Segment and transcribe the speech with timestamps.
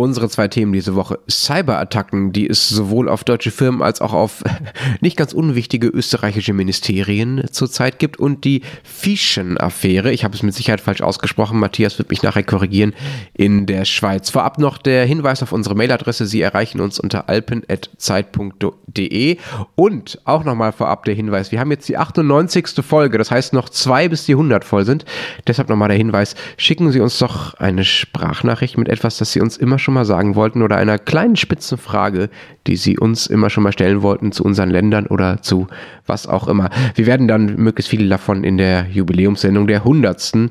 [0.00, 1.18] Unsere zwei Themen diese Woche.
[1.28, 4.42] Cyberattacken, die es sowohl auf deutsche Firmen als auch auf
[5.02, 10.80] nicht ganz unwichtige österreichische Ministerien zurzeit gibt und die Fischen-Affäre, ich habe es mit Sicherheit
[10.80, 12.94] falsch ausgesprochen, Matthias wird mich nachher korrigieren,
[13.34, 14.30] in der Schweiz.
[14.30, 19.36] Vorab noch der Hinweis auf unsere Mailadresse, Sie erreichen uns unter alpen.zeit.de
[19.74, 22.82] und auch nochmal vorab der Hinweis, wir haben jetzt die 98.
[22.82, 25.04] Folge, das heißt noch zwei bis die 100 voll sind,
[25.46, 29.58] deshalb nochmal der Hinweis, schicken Sie uns doch eine Sprachnachricht mit etwas, das Sie uns
[29.58, 32.30] immer schon schon mal sagen wollten oder einer kleinen spitzen Frage,
[32.68, 35.66] die Sie uns immer schon mal stellen wollten zu unseren Ländern oder zu
[36.06, 36.70] was auch immer.
[36.94, 40.50] Wir werden dann möglichst viele davon in der Jubiläumssendung der 100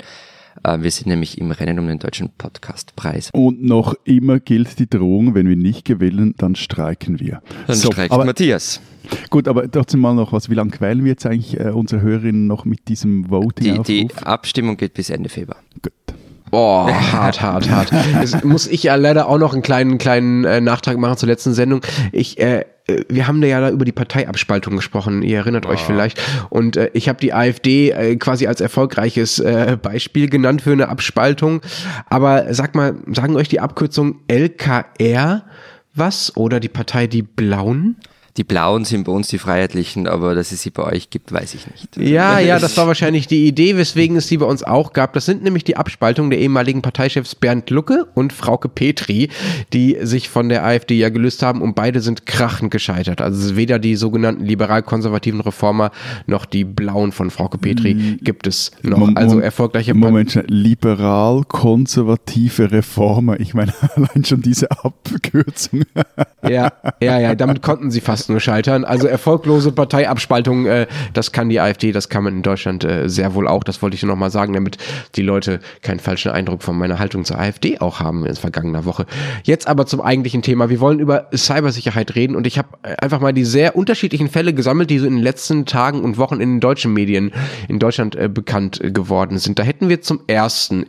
[0.62, 3.30] Äh, wir sind nämlich im Rennen um den Deutschen Podcastpreis.
[3.33, 7.42] Und noch immer gilt die Drohung, wenn wir nicht gewinnen, dann streiken wir.
[7.67, 8.80] Dann so, streikt aber, Matthias.
[9.30, 10.50] Gut, aber trotzdem mal noch was.
[10.50, 13.83] Wie lange quälen wir jetzt eigentlich äh, unsere Hörerinnen noch mit diesem Voting?
[13.83, 15.62] Die, die Abstimmung geht bis Ende Februar.
[15.83, 15.92] Gut.
[16.50, 17.92] Boah, hart, hart, hart.
[18.20, 21.55] Jetzt muss ich ja leider auch noch einen kleinen, kleinen äh, Nachtrag machen zur letzten
[21.55, 21.80] Sendung.
[22.12, 22.64] Ich, äh
[23.08, 25.70] wir haben ja da über die Parteiabspaltung gesprochen, ihr erinnert oh.
[25.70, 26.20] euch vielleicht.
[26.48, 30.89] Und äh, ich habe die AfD äh, quasi als erfolgreiches äh, Beispiel genannt für eine
[30.89, 31.61] Abspaltung.
[32.06, 35.45] Aber sag mal, sagen euch die Abkürzung LKR
[35.95, 36.36] was?
[36.36, 37.96] Oder die Partei Die Blauen?
[38.40, 41.52] Die Blauen sind bei uns die Freiheitlichen, aber dass es sie bei euch gibt, weiß
[41.52, 41.98] ich nicht.
[41.98, 45.12] Ja, ja, das war wahrscheinlich die Idee, weswegen es sie bei uns auch gab.
[45.12, 49.29] Das sind nämlich die Abspaltungen der ehemaligen Parteichefs Bernd Lucke und Frauke Petri,
[49.74, 53.20] die sich von der AfD ja gelöst haben und beide sind krachend gescheitert.
[53.20, 55.90] Also weder die sogenannten liberal-konservativen Reformer
[56.27, 58.20] noch die Blauen von Frauke Petri hm.
[58.23, 58.96] gibt es noch.
[58.96, 63.39] Mom also erfolgreiche Moment, liberal-konservative Reformer.
[63.39, 65.83] Ich meine, allein schon diese Abkürzung.
[66.48, 68.85] ja, ja, ja, damit konnten sie fast nur scheitern.
[68.85, 73.35] Also erfolglose Parteiabspaltung, äh, das kann die AfD, das kann man in Deutschland äh, sehr
[73.35, 73.64] wohl auch.
[73.64, 74.79] Das wollte ich nur noch mal sagen, damit
[75.17, 79.07] die Leute keinen falschen Eindruck von meiner Haltung zur AfD auch haben in vergangener Woche.
[79.45, 80.70] Jetzt aber zum eigentlichen Thema.
[80.70, 84.55] Wir wollen über Cybersicherheit reden und ich habe äh, einfach mal die sehr unterschiedlichen Fälle
[84.55, 87.33] gesammelt, die so in den letzten Tagen und Wochen in den deutschen Medien
[87.68, 89.58] in Deutschland äh, bekannt äh, geworden sind.
[89.58, 90.86] Da hätten wir zum ersten,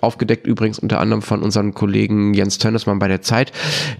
[0.00, 3.52] aufgedeckt übrigens unter anderem von unserem Kollegen Jens Tönnesmann bei der Zeit,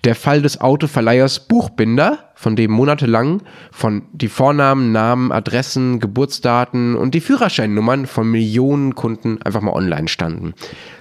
[0.04, 7.14] der Fall des Autoverleihers Buchbinder von dem monatelang von die Vornamen, Namen, Adressen, Geburtsdaten und
[7.14, 10.54] die Führerscheinnummern von Millionen Kunden einfach mal online standen.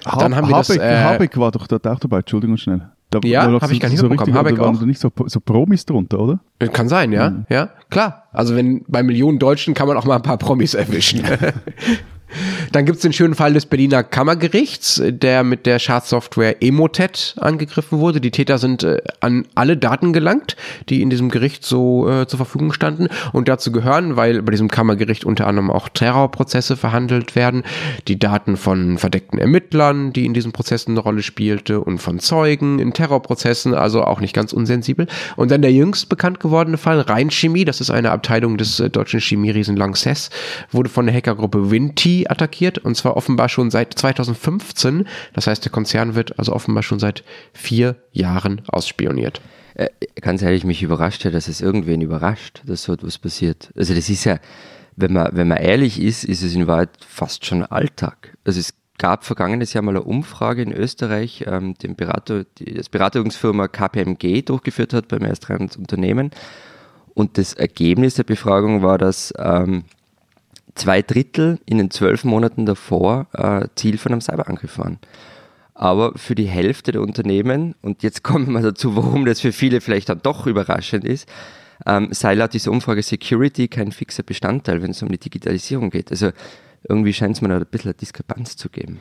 [0.06, 2.88] Ha Dann haben wir Habeck, das, äh, Habeck war doch dort auch dabei, Entschuldigung schnell.
[3.10, 4.36] Da, ja, habe ich gar nicht so mitbekommen.
[4.36, 4.82] Habeck da waren auch.
[4.82, 6.40] nicht so, so Promis drunter, oder?
[6.72, 7.30] Kann sein, ja.
[7.30, 7.46] Mhm.
[7.50, 8.28] Ja, klar.
[8.32, 11.22] Also wenn bei Millionen Deutschen kann man auch mal ein paar Promis erwischen.
[12.72, 17.98] Dann gibt es den schönen Fall des Berliner Kammergerichts, der mit der Schadsoftware Emotet angegriffen
[17.98, 18.20] wurde.
[18.20, 20.56] Die Täter sind äh, an alle Daten gelangt,
[20.88, 24.68] die in diesem Gericht so äh, zur Verfügung standen und dazu gehören, weil bei diesem
[24.68, 27.62] Kammergericht unter anderem auch Terrorprozesse verhandelt werden,
[28.08, 32.78] die Daten von verdeckten Ermittlern, die in diesen Prozessen eine Rolle spielte und von Zeugen
[32.78, 35.06] in Terrorprozessen, also auch nicht ganz unsensibel.
[35.36, 39.20] Und dann der jüngst bekannt gewordene Fall Rheinchemie, das ist eine Abteilung des äh, deutschen
[39.20, 40.30] Chemieriesen Lanxess,
[40.70, 41.70] wurde von der Hackergruppe
[42.30, 45.06] Attackiert und zwar offenbar schon seit 2015.
[45.32, 49.40] Das heißt, der Konzern wird also offenbar schon seit vier Jahren ausspioniert.
[49.74, 49.88] Äh,
[50.20, 53.70] ganz ehrlich, mich überrascht ja, dass es irgendwen überrascht, dass so etwas passiert.
[53.76, 54.38] Also das ist ja,
[54.96, 58.36] wenn man, wenn man ehrlich ist, ist es in Wahrheit fast schon Alltag.
[58.44, 62.88] Also es gab vergangenes Jahr mal eine Umfrage in Österreich, ähm, den Berater, die das
[62.88, 66.30] Beratungsfirma KPMG durchgeführt hat beim ersten.
[67.14, 69.84] Und das Ergebnis der Befragung war, dass ähm,
[70.74, 74.98] zwei Drittel in den zwölf Monaten davor äh, Ziel von einem Cyberangriff waren.
[75.74, 79.80] Aber für die Hälfte der Unternehmen, und jetzt kommen wir dazu, warum das für viele
[79.80, 81.28] vielleicht dann doch überraschend ist,
[81.86, 86.10] ähm, sei laut dieser Umfrage Security kein fixer Bestandteil, wenn es um die Digitalisierung geht.
[86.10, 86.30] Also
[86.88, 88.98] irgendwie scheint es mir da ein bisschen eine Diskrepanz zu geben.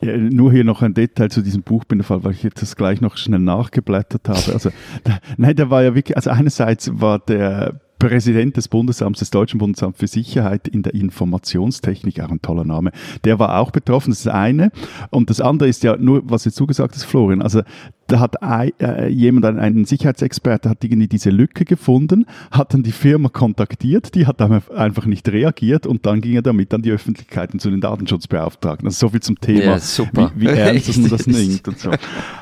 [0.00, 3.16] Ja, nur hier noch ein Detail zu diesem Buchbinderfall, weil ich jetzt das gleich noch
[3.16, 4.52] schnell nachgeblättert habe.
[4.52, 4.70] Also,
[5.04, 9.58] da, nein, der war ja wirklich, also einerseits war der Präsident des Bundesamts, des Deutschen
[9.58, 12.90] Bundesamts für Sicherheit in der Informationstechnik, auch ein toller Name,
[13.24, 14.72] der war auch betroffen, das ist das eine.
[15.08, 17.62] Und das andere ist ja nur, was jetzt zugesagt ist, Florian, also
[18.08, 23.30] da hat äh, jemand, ein, Sicherheitsexperte, hat irgendwie diese Lücke gefunden, hat dann die Firma
[23.30, 27.54] kontaktiert, die hat dann einfach nicht reagiert und dann ging er damit an die Öffentlichkeit
[27.54, 28.86] und zu den Datenschutzbeauftragten.
[28.86, 30.30] Also so viel zum Thema, Ja, super.
[30.36, 31.90] Wie, wie ernst dass man das nimmt und so.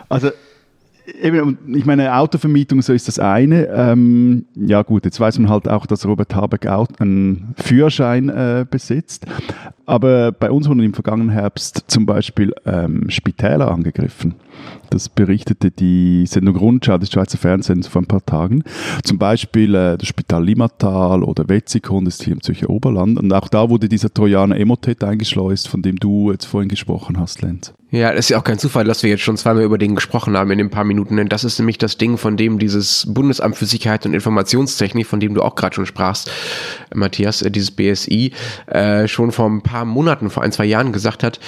[0.08, 0.30] Also
[1.20, 3.66] Eben, ich meine, Autovermietung, so ist das eine.
[3.66, 9.26] Ähm, ja gut, jetzt weiß man halt auch, dass Robert Habeck einen Führerschein äh, besitzt.
[9.84, 14.36] Aber bei uns wurden im vergangenen Herbst zum Beispiel ähm, Spitäler angegriffen.
[14.90, 18.62] Das berichtete die Sendung Rundschau des Schweizer Fernsehens vor ein paar Tagen.
[19.02, 23.18] Zum Beispiel äh, das Spital Limmatal oder Wetzikon, das ist hier im Zürcher Oberland.
[23.18, 27.42] Und auch da wurde dieser Trojaner Emotet eingeschleust, von dem du jetzt vorhin gesprochen hast,
[27.42, 27.74] Lenz.
[27.92, 30.34] Ja, das ist ja auch kein Zufall, dass wir jetzt schon zweimal über den gesprochen
[30.34, 33.54] haben in den paar Minuten, denn das ist nämlich das Ding, von dem dieses Bundesamt
[33.54, 36.30] für Sicherheit und Informationstechnik, von dem du auch gerade schon sprachst,
[36.94, 38.32] Matthias, äh, dieses BSI,
[38.66, 41.38] äh, schon vor ein paar Monaten, vor ein, zwei Jahren gesagt hat,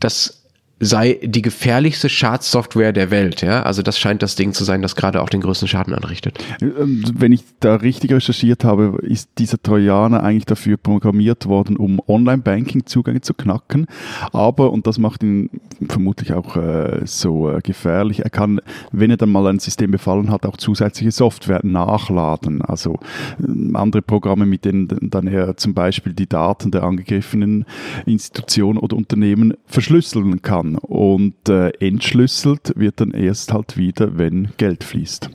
[0.00, 0.43] dass
[0.84, 3.42] sei die gefährlichste Schadsoftware der Welt.
[3.42, 3.62] Ja?
[3.62, 6.38] Also das scheint das Ding zu sein, das gerade auch den größten Schaden anrichtet.
[6.60, 12.00] Ähm, Wenn ich da richtig recherchiert habe, ist dieser Trojaner eigentlich dafür programmiert worden, um
[12.06, 13.86] Online-Banking-Zugänge zu knacken.
[14.32, 15.50] Aber, und das macht ihn
[15.88, 18.60] vermutlich auch äh, so äh, gefährlich, er kann,
[18.92, 22.62] wenn er dann mal ein System befallen hat, auch zusätzliche Software nachladen.
[22.62, 22.98] Also
[23.40, 27.64] äh, andere Programme, mit denen dann er zum Beispiel die Daten der angegriffenen
[28.06, 30.73] Institution oder Unternehmen verschlüsseln kann.
[30.76, 35.30] Und äh, entschlüsselt wird dann erst halt wieder, wenn Geld fließt.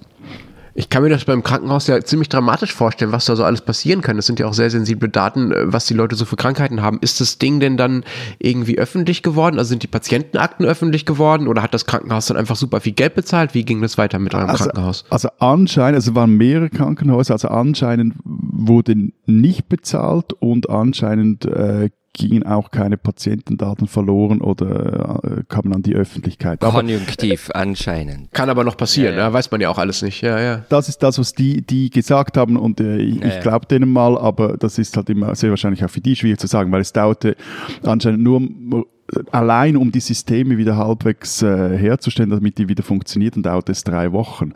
[0.80, 4.00] Ich kann mir das beim Krankenhaus ja ziemlich dramatisch vorstellen, was da so alles passieren
[4.00, 4.16] kann.
[4.16, 7.00] Das sind ja auch sehr sensible Daten, äh, was die Leute so für Krankheiten haben.
[7.02, 8.06] Ist das Ding denn dann
[8.38, 9.58] irgendwie öffentlich geworden?
[9.58, 13.14] Also sind die Patientenakten öffentlich geworden oder hat das Krankenhaus dann einfach super viel Geld
[13.14, 13.54] bezahlt?
[13.54, 15.04] Wie ging das weiter mit eurem also, Krankenhaus?
[15.10, 21.90] Also anscheinend, also es waren mehrere Krankenhäuser, also anscheinend wurde nicht bezahlt und anscheinend äh,
[22.14, 26.62] gingen auch keine Patientendaten verloren oder äh, kamen an die Öffentlichkeit.
[26.64, 28.32] Aber Konjunktiv anscheinend.
[28.34, 29.28] Kann aber noch passieren, Ja, ja.
[29.28, 30.22] ja, weiß man ja auch alles nicht.
[30.22, 30.66] Ja, ja.
[30.70, 33.92] das ist das, was die, die gesagt haben und äh, ich, Ja, ich glaube denen
[33.92, 36.82] mal, aber das ist halt immer sehr wahrscheinlich auch für die schwierig zu sagen, weil
[36.82, 37.36] es dauerte
[37.84, 43.44] anscheinend nur äh, allein um die Systeme wieder halbwegs äh, herzustellen, damit die wieder funktionieren,
[43.44, 44.54] dauert es drei Wochen.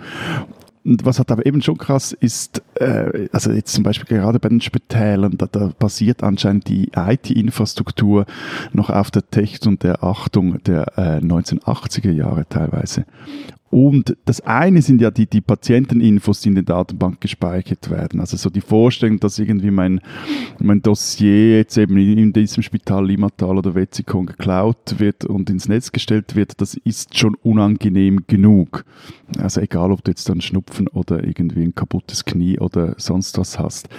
[0.86, 4.50] Und was halt aber eben schon krass ist, äh, also jetzt zum Beispiel gerade bei
[4.50, 8.26] den Spitälern, da, da basiert anscheinend die IT-Infrastruktur
[8.74, 13.06] noch auf der Technik und der Achtung der äh, 1980er Jahre teilweise.
[13.74, 18.20] Und das eine sind ja die, die Patienteninfos, die in der Datenbank gespeichert werden.
[18.20, 20.00] Also so die Vorstellung, dass irgendwie mein,
[20.60, 25.92] mein Dossier jetzt eben in, diesem Spital Limmatal oder Wetzikon geklaut wird und ins Netz
[25.92, 28.86] gestellt wird, das ist schon unangenehm genug.
[29.40, 33.58] Also egal, ob du jetzt dann Schnupfen oder irgendwie ein kaputtes Knie oder sonst was
[33.58, 33.90] hast.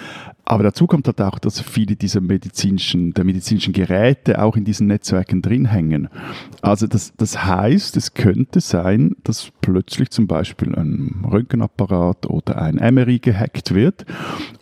[0.45, 4.87] Aber dazu kommt halt auch, dass viele dieser medizinischen, der medizinischen Geräte auch in diesen
[4.87, 6.09] Netzwerken drin hängen.
[6.61, 12.77] Also das, das heißt, es könnte sein, dass plötzlich zum Beispiel ein Röntgenapparat oder ein
[12.77, 14.05] MRI gehackt wird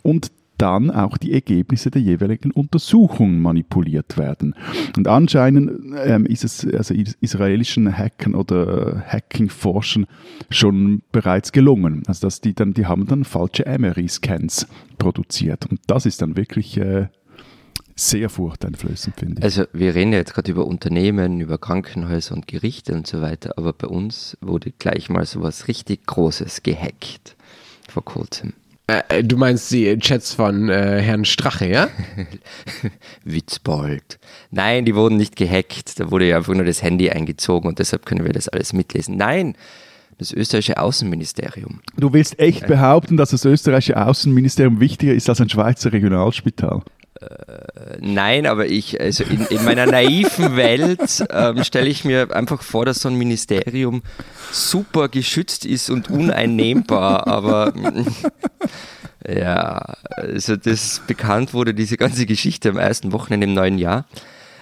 [0.03, 0.31] und
[0.63, 4.55] dann auch die Ergebnisse der jeweiligen Untersuchung manipuliert werden.
[4.95, 10.05] Und anscheinend ähm, ist es also is- israelischen Hackern oder Hacking-Forschern
[10.49, 12.03] schon bereits gelungen.
[12.07, 14.67] Also dass die dann, die haben dann falsche MRI-Scans
[14.97, 15.65] produziert.
[15.69, 17.07] Und das ist dann wirklich äh,
[17.95, 19.43] sehr furchteinflößend, finde ich.
[19.43, 23.53] Also wir reden ja jetzt gerade über Unternehmen, über Krankenhäuser und Gerichte und so weiter,
[23.57, 27.35] aber bei uns wurde gleich mal sowas richtig Großes gehackt
[27.89, 28.53] vor kurzem.
[28.87, 31.87] Äh, äh, du meinst die Chats von äh, Herrn Strache, ja?
[33.23, 34.19] Witzbold.
[34.51, 35.99] Nein, die wurden nicht gehackt.
[35.99, 39.15] Da wurde ja einfach nur das Handy eingezogen und deshalb können wir das alles mitlesen.
[39.15, 39.55] Nein,
[40.17, 41.79] das österreichische Außenministerium.
[41.97, 46.81] Du willst echt behaupten, dass das österreichische Außenministerium wichtiger ist als ein Schweizer Regionalspital?
[47.99, 52.85] Nein, aber ich, also in, in meiner naiven Welt ähm, stelle ich mir einfach vor,
[52.85, 54.01] dass so ein Ministerium
[54.51, 57.73] super geschützt ist und uneinnehmbar, aber
[59.27, 64.05] ja, also das bekannt wurde, diese ganze Geschichte am ersten Wochenende im neuen Jahr.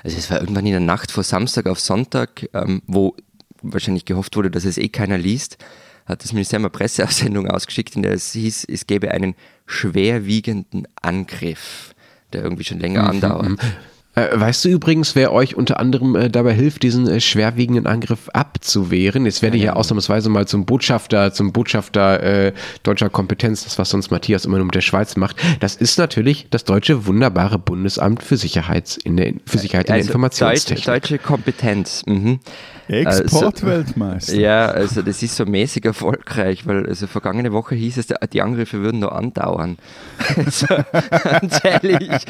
[0.03, 3.15] Also es war irgendwann in der Nacht vor Samstag auf Sonntag, ähm, wo
[3.62, 5.58] wahrscheinlich gehofft wurde, dass es eh keiner liest,
[6.05, 11.90] hat das Ministerium eine Presseaussendung ausgeschickt, in der es hieß, es gäbe einen schwerwiegenden Angriff,
[12.33, 13.57] der irgendwie schon länger andauert.
[14.13, 18.27] Äh, weißt du übrigens, wer euch unter anderem äh, dabei hilft, diesen äh, schwerwiegenden Angriff
[18.29, 19.25] abzuwehren?
[19.25, 23.89] Jetzt werde ich ja ausnahmsweise mal zum Botschafter, zum Botschafter äh, deutscher Kompetenz, das was
[23.89, 25.38] sonst Matthias immer nur mit der Schweiz macht.
[25.61, 29.95] Das ist natürlich das deutsche wunderbare Bundesamt für, Sicherheits in der, für Sicherheit in der
[29.95, 30.85] Also Informationstechnik.
[30.85, 32.03] Deutsche, deutsche Kompetenz.
[32.05, 32.39] Mhm.
[32.88, 34.35] Exportweltmeister.
[34.35, 38.81] Ja, also das ist so mäßig erfolgreich, weil also vergangene Woche hieß es, die Angriffe
[38.81, 39.77] würden nur andauern.
[40.41, 40.67] Also,
[41.63, 42.25] ehrlich.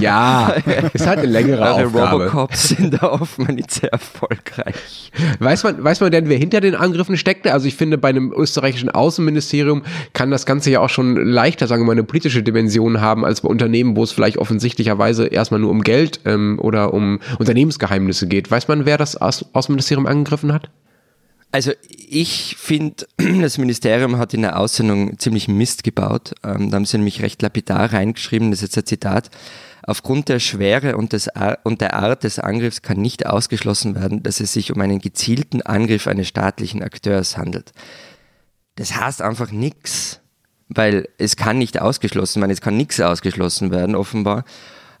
[0.00, 0.54] Ja,
[0.92, 2.24] ist halt eine längere Eure Aufgabe.
[2.24, 5.10] Robocops sind da offenbar nicht sehr erfolgreich.
[5.38, 7.52] Weiß man, weiß man denn, wer hinter den Angriffen steckte?
[7.52, 9.82] Also ich finde, bei einem österreichischen Außenministerium
[10.12, 13.42] kann das Ganze ja auch schon leichter, sagen wir mal, eine politische Dimension haben, als
[13.42, 18.50] bei Unternehmen, wo es vielleicht offensichtlicherweise erstmal nur um Geld ähm, oder um Unternehmensgeheimnisse geht.
[18.50, 19.46] Weiß man, wer das Auß
[19.84, 20.70] Außenministerium angegriffen hat?
[21.52, 26.34] Also ich finde, das Ministerium hat in der Aussendung ziemlich Mist gebaut.
[26.42, 29.30] Ähm, da haben sie nämlich recht lapidar reingeschrieben, das ist jetzt ein Zitat.
[29.86, 34.22] Aufgrund der Schwere und, des Ar und der Art des Angriffs kann nicht ausgeschlossen werden,
[34.22, 37.72] dass es sich um einen gezielten Angriff eines staatlichen Akteurs handelt.
[38.76, 40.20] Das heißt einfach nichts,
[40.68, 44.44] weil es kann nicht ausgeschlossen werden, es kann nichts ausgeschlossen werden, offenbar.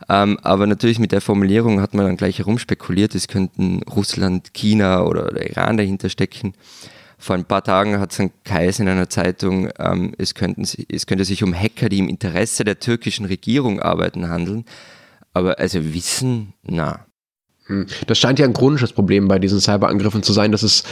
[0.08, 5.02] Ähm, aber natürlich mit der Formulierung hat man dann gleich herumspekuliert, es könnten Russland, China
[5.04, 6.54] oder der Iran dahinter stecken.
[7.18, 11.06] Vor ein paar Tagen hat es ein Kais in einer Zeitung, ähm, es, könnten, es
[11.06, 14.64] könnte sich um Hacker, die im Interesse der türkischen Regierung arbeiten, handeln.
[15.32, 17.06] Aber also Wissen, na.
[17.66, 17.86] Hm.
[18.06, 20.84] Das scheint ja ein chronisches Problem bei diesen Cyberangriffen zu sein, dass es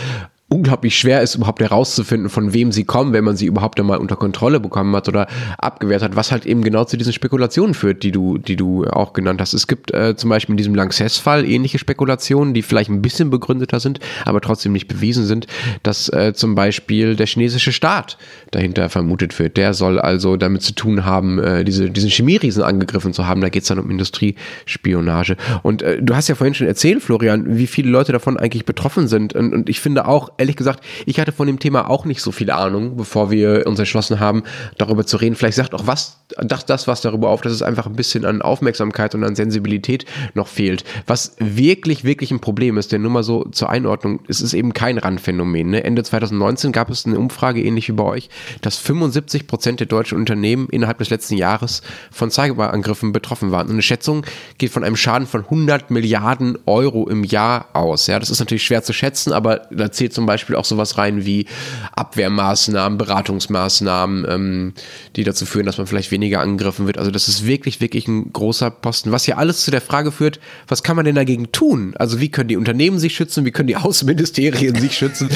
[0.53, 4.17] unglaublich schwer ist, überhaupt herauszufinden, von wem sie kommen, wenn man sie überhaupt einmal unter
[4.17, 8.13] Kontrolle bekommen hat oder abgewehrt hat, was halt eben genau zu diesen Spekulationen führt, die
[8.13, 9.55] du, die du auch genannt hast.
[9.55, 13.81] Es gibt äh, zum Beispiel in diesem Lanxess-Fall ähnliche Spekulationen, die vielleicht ein bisschen begründeter
[13.81, 15.47] sind, aber trotzdem nicht bewiesen sind,
[15.83, 18.19] dass äh, zum Beispiel der chinesische Staat
[18.51, 19.57] dahinter vermutet wird.
[19.57, 23.41] Der soll also damit zu tun haben, äh, diese, diesen Chemieriesen angegriffen zu haben.
[23.41, 25.37] Da geht es dann um Industriespionage.
[25.63, 29.09] Und äh, du hast ja vorhin schon erzählt, Florian, wie viele Leute davon eigentlich betroffen
[29.09, 29.35] sind.
[29.35, 32.33] Und, und ich finde auch, ehrlich gesagt, ich hatte von dem Thema auch nicht so
[32.33, 34.43] viel Ahnung, bevor wir uns entschlossen haben,
[34.77, 35.37] darüber zu reden.
[35.37, 38.43] Vielleicht sagt auch was, das, das was darüber auf, dass es einfach ein bisschen an
[38.43, 40.85] Aufmerksamkeit und an Sensibilität noch fehlt.
[41.07, 44.75] Was wirklich, wirklich ein Problem ist, denn nur mal so zur Einordnung, es ist eben
[44.75, 45.71] kein Randphänomen.
[45.71, 45.85] Ne?
[45.85, 48.29] Ende 2019 gab es eine Umfrage, ähnlich wie bei euch,
[48.61, 53.67] dass 75 Prozent der deutschen Unternehmen innerhalb des letzten Jahres von Cyberangriffen betroffen waren.
[53.69, 54.27] Und eine Schätzung
[54.59, 58.09] geht von einem Schaden von 100 Milliarden Euro im Jahr aus.
[58.09, 61.25] Ja, das ist natürlich schwer zu schätzen, aber da zählt zum Beispiel auch sowas rein
[61.25, 61.47] wie
[61.93, 64.73] Abwehrmaßnahmen, Beratungsmaßnahmen, ähm,
[65.17, 66.99] die dazu führen, dass man vielleicht weniger angegriffen wird.
[66.99, 69.13] Also das ist wirklich, wirklich ein großer Posten.
[69.13, 71.95] Was ja alles zu der Frage führt, was kann man denn dagegen tun?
[71.97, 73.45] Also wie können die Unternehmen sich schützen?
[73.45, 75.29] Wie können die Außenministerien sich schützen?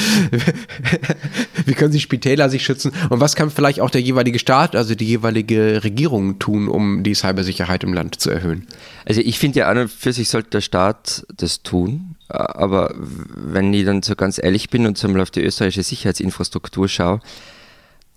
[1.65, 2.91] wie können die Spitäler sich schützen?
[3.09, 7.15] Und was kann vielleicht auch der jeweilige Staat, also die jeweilige Regierung tun, um die
[7.15, 8.67] Cybersicherheit im Land zu erhöhen?
[9.05, 13.73] Also ich finde ja an und für sich sollte der Staat das tun, aber wenn
[13.73, 17.21] ich dann so ganz ehrlich bin und mal auf die österreichische Sicherheitsinfrastruktur schaue,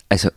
[0.08, 0.30] also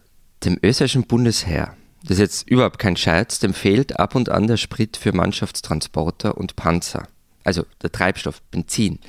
[0.44, 4.58] dem österreichischen Bundesheer, das ist jetzt überhaupt kein Scherz, dem fehlt ab und an der
[4.58, 7.08] Sprit für Mannschaftstransporter und Panzer.
[7.44, 9.00] Also der Treibstoff, Benzin.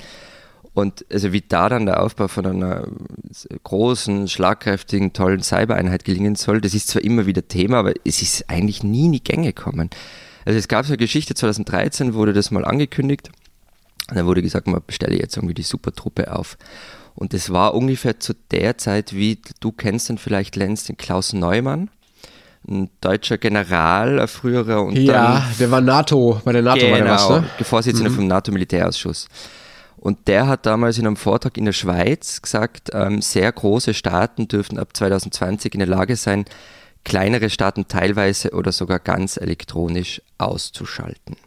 [0.73, 2.87] Und also wie da dann der Aufbau von einer
[3.63, 8.49] großen, schlagkräftigen, tollen Cybereinheit gelingen soll, das ist zwar immer wieder Thema, aber es ist
[8.49, 9.89] eigentlich nie in die Gänge gekommen.
[10.43, 13.29] Also es gab so eine Geschichte, 2013 wurde das mal angekündigt.
[14.09, 16.57] Und dann wurde gesagt, man bestelle jetzt irgendwie die Supertruppe auf.
[17.15, 21.33] Und das war ungefähr zu der Zeit, wie du kennst dann vielleicht Lenz, den Klaus
[21.33, 21.89] Neumann,
[22.67, 26.97] ein deutscher General, ein früherer und Ja, dann der war NATO, bei der NATO war
[26.97, 27.47] der was, genau, ne?
[27.61, 29.27] Vorsitzender vom NATO-Militärausschuss.
[29.97, 34.47] Und der hat damals in einem Vortrag in der Schweiz gesagt, ähm, sehr große Staaten
[34.47, 36.45] dürften ab 2020 in der Lage sein,
[37.03, 41.37] kleinere Staaten teilweise oder sogar ganz elektronisch auszuschalten.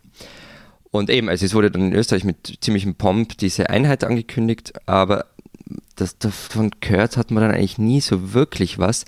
[0.91, 5.27] Und eben, also es wurde dann in Österreich mit ziemlichem Pomp diese Einheit angekündigt, aber
[5.97, 9.05] das, davon gehört hat man dann eigentlich nie so wirklich was.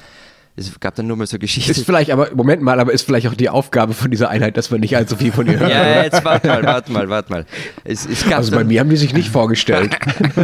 [0.57, 1.71] Es gab dann nur mal so Geschichten.
[1.71, 4.71] Ist vielleicht, aber Moment mal, aber ist vielleicht auch die Aufgabe von dieser Einheit, dass
[4.71, 5.71] man nicht allzu viel von ihr hört.
[5.71, 6.05] ja, oder?
[6.05, 7.47] jetzt warte mal, warte mal, warte mal.
[7.85, 9.97] Es, es gab Also bei mir haben die sich nicht vorgestellt.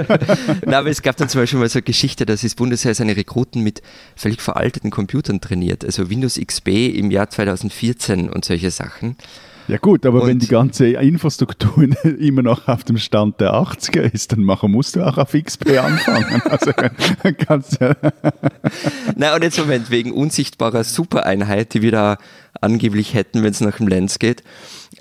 [0.64, 3.16] Na, aber es gab dann zum Beispiel mal so eine Geschichte, dass das Bundesheer seine
[3.16, 3.82] Rekruten mit
[4.14, 9.16] völlig veralteten Computern trainiert, also Windows XP im Jahr 2014 und solche Sachen.
[9.68, 11.84] Ja gut, aber wenn Und- die ganze Infrastruktur
[12.18, 15.78] immer noch auf dem Stand der 80er ist, dann machen, musst du auch auf XP
[15.78, 16.42] anfangen.
[16.50, 17.96] Also kannst ja,
[19.16, 22.18] Na, und jetzt Moment, wegen unsichtbarer Supereinheit, die wir da
[22.60, 24.42] angeblich hätten, wenn es nach dem Lenz geht.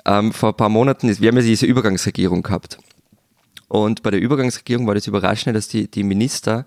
[0.06, 2.78] Ähm, vor ein paar Monaten, ist, wir haben ja diese Übergangsregierung gehabt.
[3.68, 6.66] Und bei der Übergangsregierung war das Überraschende, dass die, die Minister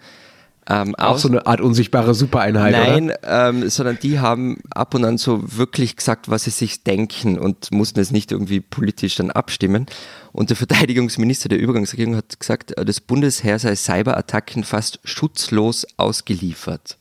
[0.71, 5.17] Ähm, auch so eine Art unsichtbare Supereinheit, Nein, ähm, sondern die haben ab und an
[5.17, 9.87] so wirklich gesagt, was sie sich denken und mussten es nicht irgendwie politisch dann abstimmen.
[10.31, 16.99] Und der Verteidigungsminister der Übergangsregierung hat gesagt, das Bundesheer sei Cyberattacken fast schutzlos ausgeliefert.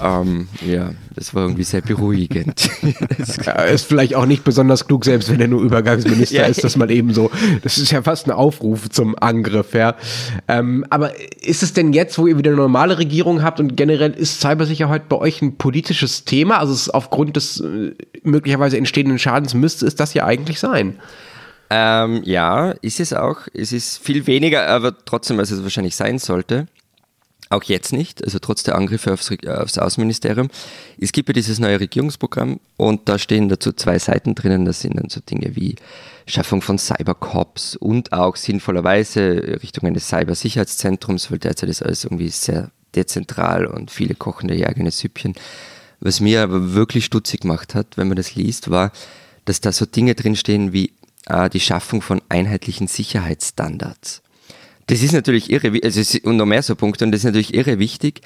[0.00, 2.70] Ähm, ja, das war irgendwie sehr beruhigend.
[3.44, 6.76] ja, ist vielleicht auch nicht besonders klug, selbst wenn er nur Übergangsminister ja, ist, dass
[6.76, 7.30] man eben so,
[7.62, 9.96] das ist ja fast ein Aufruf zum Angriff, ja.
[10.46, 14.12] Ähm, aber ist es denn jetzt, wo ihr wieder eine normale Regierung habt und generell
[14.12, 16.58] ist Cybersicherheit bei euch ein politisches Thema?
[16.58, 20.98] Also es aufgrund des äh, möglicherweise entstehenden Schadens müsste es das ja eigentlich sein.
[21.70, 23.40] Ähm, ja, ist es auch.
[23.52, 26.66] Es ist viel weniger, aber trotzdem, als es wahrscheinlich sein sollte.
[27.50, 30.48] Auch jetzt nicht, also trotz der Angriffe aufs, aufs, Außenministerium.
[31.00, 34.66] Es gibt ja dieses neue Regierungsprogramm und da stehen dazu zwei Seiten drinnen.
[34.66, 35.76] Das sind dann so Dinge wie
[36.26, 42.70] Schaffung von Cybercops und auch sinnvollerweise Richtung eines Cybersicherheitszentrums, weil derzeit ist alles irgendwie sehr
[42.94, 45.34] dezentral und viele kochen ihr eigenes Süppchen.
[46.00, 48.92] Was mir aber wirklich stutzig gemacht hat, wenn man das liest, war,
[49.46, 50.92] dass da so Dinge drinstehen wie
[51.26, 54.22] äh, die Schaffung von einheitlichen Sicherheitsstandards.
[54.88, 57.54] Das ist natürlich irre, also es, und noch mehr so Punkte, und das ist natürlich
[57.54, 58.22] irre wichtig,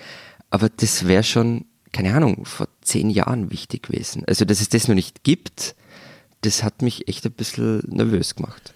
[0.49, 4.23] aber das wäre schon, keine Ahnung, vor zehn Jahren wichtig gewesen.
[4.27, 5.75] Also, dass es das noch nicht gibt,
[6.43, 8.75] das hat mich echt ein bisschen nervös gemacht.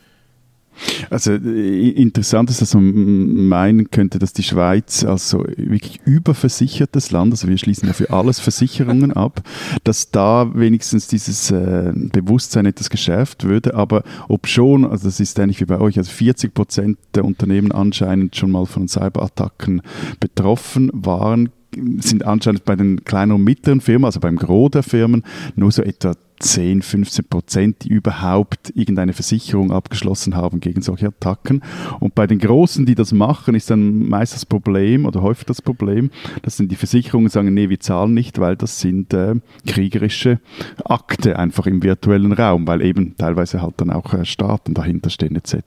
[1.10, 7.10] Also äh, interessant ist, dass man meinen könnte, dass die Schweiz als so wirklich überversichertes
[7.10, 9.42] Land, also wir schließen ja für alles Versicherungen ab,
[9.84, 13.74] dass da wenigstens dieses äh, Bewusstsein etwas geschärft würde.
[13.74, 17.72] Aber ob schon, also das ist ähnlich wie bei euch, also 40 Prozent der Unternehmen
[17.72, 19.82] anscheinend schon mal von Cyberattacken
[20.20, 21.50] betroffen waren,
[21.98, 25.24] sind anscheinend bei den kleinen und mittleren Firmen, also beim Gros der Firmen,
[25.56, 31.62] nur so etwa 10, 15 Prozent, die überhaupt irgendeine Versicherung abgeschlossen haben gegen solche Attacken.
[32.00, 35.62] Und bei den Großen, die das machen, ist dann meist das Problem oder häufig das
[35.62, 36.10] Problem,
[36.42, 39.34] dass dann die Versicherungen sagen, nee, wir zahlen nicht, weil das sind äh,
[39.66, 40.40] kriegerische
[40.84, 45.36] Akte einfach im virtuellen Raum, weil eben teilweise halt dann auch äh, Staaten dahinter stehen
[45.36, 45.62] etc.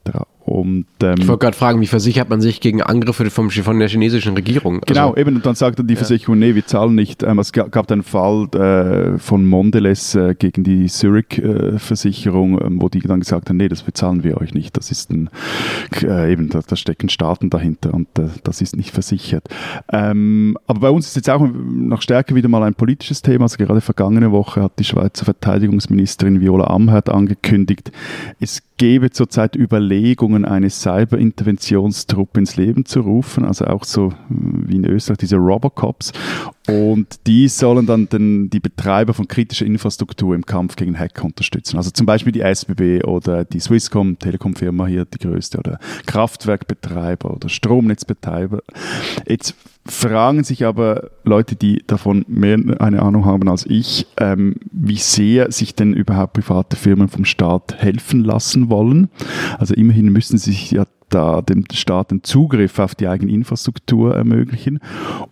[0.49, 3.87] Und, ähm, ich wollte gerade fragen, wie versichert man sich gegen Angriffe vom, von der
[3.87, 4.81] chinesischen Regierung?
[4.87, 7.21] Genau, also, eben, und dann sagt dann die Versicherung, nee, wir zahlen nicht.
[7.21, 12.99] Ähm, es gab einen Fall äh, von Mondelez äh, gegen die Zurich-Versicherung, äh, wo die
[13.01, 14.75] dann gesagt haben, nee, das bezahlen wir euch nicht.
[14.75, 15.29] Das ist ein,
[16.01, 19.47] äh, eben, da, da, stecken Staaten dahinter und äh, das ist nicht versichert.
[19.93, 23.43] Ähm, aber bei uns ist jetzt auch noch stärker wieder mal ein politisches Thema.
[23.43, 27.91] Also gerade vergangene Woche hat die Schweizer Verteidigungsministerin Viola Amherd angekündigt,
[28.39, 34.85] es gebe zurzeit Überlegungen, eine Cyberinterventionstruppe ins Leben zu rufen, also auch so wie in
[34.85, 36.13] Österreich diese Robocops.
[36.69, 41.77] Und die sollen dann den, die Betreiber von kritischer Infrastruktur im Kampf gegen Hacker unterstützen.
[41.77, 47.49] Also zum Beispiel die SBB oder die Swisscom, Telekom-Firma hier, die größte, oder Kraftwerkbetreiber oder
[47.49, 48.61] Stromnetzbetreiber.
[49.27, 49.55] Jetzt
[49.85, 55.51] fragen sich aber Leute, die davon mehr eine Ahnung haben als ich, ähm, wie sehr
[55.51, 59.09] sich denn überhaupt private Firmen vom Staat helfen lassen wollen.
[59.57, 64.15] Also immerhin müssen sie sich ja da dem Staat den Zugriff auf die eigene Infrastruktur
[64.15, 64.79] ermöglichen.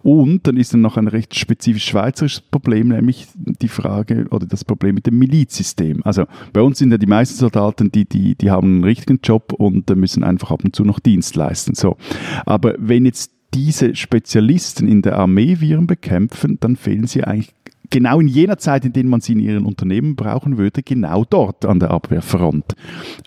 [0.04, 4.66] Und dann ist dann noch ein recht spezifisch schweizerisches Problem, nämlich die Frage oder das
[4.66, 6.02] Problem mit dem Milizsystem.
[6.04, 9.54] Also bei uns sind ja die meisten Soldaten, die, die, die haben einen richtigen Job
[9.54, 11.76] und müssen einfach ab und zu noch Dienst leisten.
[11.76, 11.98] So.
[12.46, 17.54] Aber wenn jetzt diese Spezialisten in der Armee Viren bekämpfen, dann fehlen sie eigentlich
[17.90, 21.66] genau in jener Zeit, in der man sie in ihren Unternehmen brauchen würde, genau dort
[21.66, 22.76] an der Abwehrfront.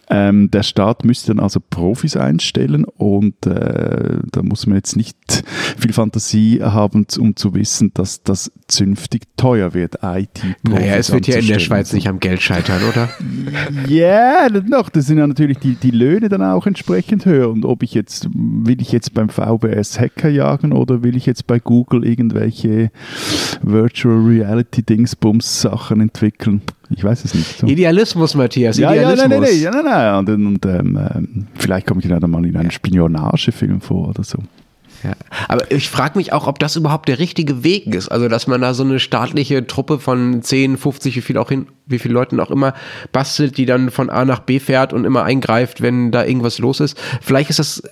[0.08, 5.16] Ähm, der Staat müsste dann also Profis einstellen und äh, da muss man jetzt nicht
[5.78, 11.26] viel Fantasie haben, um zu wissen, dass das zünftig teuer wird, IT-Profis Naja, es wird
[11.26, 13.08] ja in der Schweiz nicht am Geld scheitern, oder?
[13.88, 14.88] Ja, yeah, noch.
[14.88, 17.50] Das sind ja natürlich die, die Löhne dann auch entsprechend höher.
[17.50, 21.46] Und ob ich jetzt, will ich jetzt beim VBS Hacker jagen oder will ich jetzt
[21.46, 22.90] bei Google irgendwelche
[23.62, 26.62] Virtual Reality Reality-Dingsbums-Sachen entwickeln.
[26.90, 27.58] Ich weiß es nicht.
[27.58, 27.66] So.
[27.66, 28.76] Idealismus, Matthias.
[28.78, 29.22] Ja, Idealismus.
[29.22, 30.38] ja, nein, nein, nein, nein, nein.
[30.38, 34.38] Und, und ähm, ähm, vielleicht komme ich dann mal in einen Spionagefilm vor oder so.
[35.02, 35.12] Ja.
[35.48, 38.08] Aber ich frage mich auch, ob das überhaupt der richtige Weg ist.
[38.08, 41.68] Also, dass man da so eine staatliche Truppe von 10, 50, wie viel auch hin,
[41.86, 42.74] wie viele Leuten auch immer
[43.12, 46.80] bastelt, die dann von A nach B fährt und immer eingreift, wenn da irgendwas los
[46.80, 47.00] ist.
[47.22, 47.82] Vielleicht ist das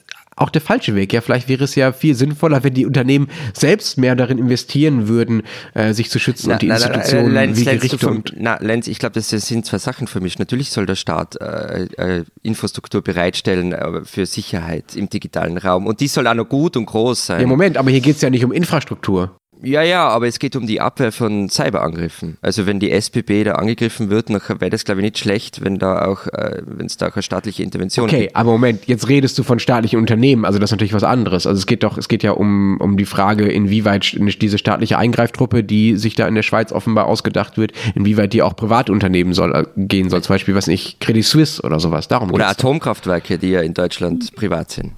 [0.40, 1.12] auch der falsche Weg.
[1.12, 5.42] Ja, vielleicht wäre es ja viel sinnvoller, wenn die Unternehmen selbst mehr darin investieren würden,
[5.74, 8.58] äh, sich zu schützen na, und die na, Institutionen na, Lenz, wie Gerichte und na,
[8.60, 10.38] Lenz, ich glaube, das sind zwei Sachen für mich.
[10.38, 16.00] Natürlich soll der Staat äh, äh, Infrastruktur bereitstellen äh, für Sicherheit im digitalen Raum und
[16.00, 17.40] die soll auch noch gut und groß sein.
[17.40, 19.38] Ja, Moment, aber hier geht es ja nicht um Infrastruktur.
[19.62, 22.36] Ja, ja, aber es geht um die Abwehr von Cyberangriffen.
[22.40, 25.78] Also wenn die SPB da angegriffen wird, dann wäre das glaube ich nicht schlecht, wenn
[25.78, 28.36] da auch, äh, wenn es da auch eine staatliche Intervention Okay, gibt.
[28.36, 31.46] aber Moment, jetzt redest du von staatlichen Unternehmen, also das ist natürlich was anderes.
[31.46, 35.64] Also es geht doch, es geht ja um, um die Frage, inwieweit diese staatliche Eingreiftruppe,
[35.64, 39.64] die sich da in der Schweiz offenbar ausgedacht wird, inwieweit die auch Privatunternehmen soll, äh,
[39.76, 40.22] gehen soll.
[40.22, 42.08] Zum Beispiel, was nicht, Credit Suisse oder sowas.
[42.08, 42.58] Darum Oder geht's.
[42.60, 44.92] Atomkraftwerke, die ja in Deutschland privat sind.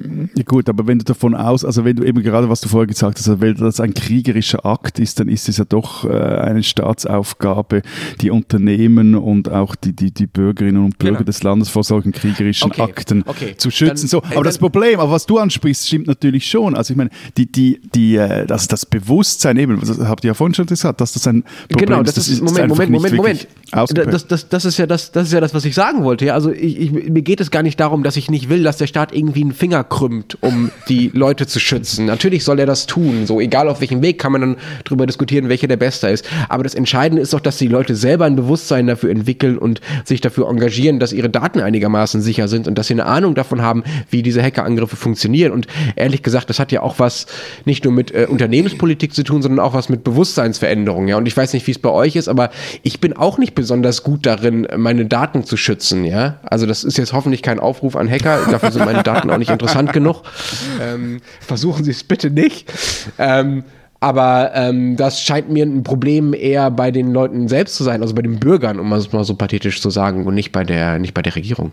[0.00, 2.86] Ja, gut, aber wenn du davon aus, also wenn du eben gerade, was du vorher
[2.86, 6.62] gesagt hast, wenn das ein kriegerischer Akt ist, dann ist es ja doch äh, eine
[6.62, 7.82] Staatsaufgabe,
[8.20, 11.24] die Unternehmen und auch die, die, die Bürgerinnen und Bürger Genau.
[11.26, 13.54] des Landes vor solchen kriegerischen Okay, Akten okay.
[13.56, 13.88] zu schützen.
[13.88, 16.76] Dann- so, äh, aber das dann- Problem, aber was du ansprichst, stimmt natürlich schon.
[16.76, 20.34] Also ich meine, die, die, die, äh, das, das Bewusstsein eben, das habt ihr ja
[20.34, 23.48] vorhin schon gesagt, dass das ein Problem genau, das ist, Moment, einfach Moment, Moment, Moment.
[23.72, 24.12] ausgeprägt.
[24.12, 26.26] Das, das, das, ist ja das, das ist ja das, was ich sagen wollte.
[26.26, 26.34] Ja?
[26.34, 28.86] Also ich, ich, mir geht es gar nicht darum, dass ich nicht will, dass der
[28.86, 32.06] Staat irgendwie einen Finger krümmt, um die Leute zu schützen.
[32.06, 33.26] Natürlich soll er das tun.
[33.26, 36.28] So, egal auf welchem Weg kann man dann darüber diskutieren, welcher der beste ist.
[36.48, 40.20] Aber das Entscheidende ist doch, dass die Leute selber ein Bewusstsein dafür entwickeln und sich
[40.20, 43.82] dafür engagieren, dass ihre Daten einigermaßen sicher sind und dass sie eine Ahnung davon haben,
[44.10, 45.52] wie diese Hackerangriffe funktionieren.
[45.52, 47.26] Und ehrlich gesagt, das hat ja auch was
[47.64, 51.08] nicht nur mit äh, Unternehmenspolitik zu tun, sondern auch was mit Bewusstseinsveränderung.
[51.08, 52.50] Ja, und ich weiß nicht, wie es bei euch ist, aber
[52.82, 56.04] ich bin auch nicht besonders gut darin, meine Daten zu schützen.
[56.04, 58.40] Ja, also das ist jetzt hoffentlich kein Aufruf an Hacker.
[58.50, 60.22] Dafür sind meine Daten auch nicht interessant genug.
[60.80, 62.72] Ähm, versuchen Sie es bitte nicht.
[63.18, 63.64] Ähm,
[64.00, 68.14] aber ähm, das scheint mir ein Problem eher bei den Leuten selbst zu sein, also
[68.14, 71.14] bei den Bürgern, um es mal so pathetisch zu sagen, und nicht bei der, nicht
[71.14, 71.72] bei der Regierung.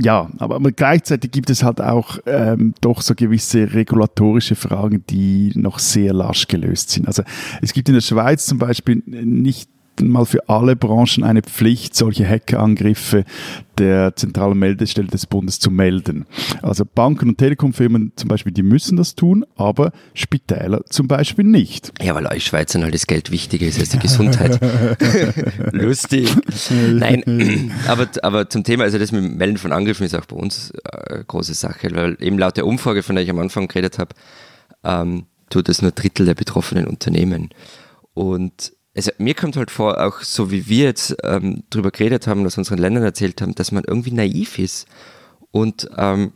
[0.00, 5.52] Ja, aber, aber gleichzeitig gibt es halt auch ähm, doch so gewisse regulatorische Fragen, die
[5.54, 7.06] noch sehr lasch gelöst sind.
[7.06, 7.22] Also
[7.62, 12.28] es gibt in der Schweiz zum Beispiel nicht mal für alle Branchen eine Pflicht, solche
[12.28, 13.24] Hackerangriffe
[13.78, 16.26] der zentralen Meldestelle des Bundes zu melden.
[16.62, 21.92] Also Banken und Telekomfirmen zum Beispiel, die müssen das tun, aber Spitäler zum Beispiel nicht.
[22.00, 24.60] Ja, weil euch Schweizern halt das Geld wichtiger ist als die Gesundheit.
[25.72, 26.28] Lustig.
[26.70, 30.36] Nein, aber, aber zum Thema, also das mit dem Melden von Angriffen ist auch bei
[30.36, 33.68] uns äh, eine große Sache, weil eben laut der Umfrage, von der ich am Anfang
[33.68, 34.14] geredet habe,
[34.84, 37.50] ähm, tut das nur Drittel der betroffenen Unternehmen.
[38.14, 42.46] Und also mir kommt halt vor, auch so wie wir jetzt ähm, drüber geredet haben,
[42.46, 44.86] aus unseren Ländern erzählt haben, dass man irgendwie naiv ist
[45.50, 46.32] und ähm,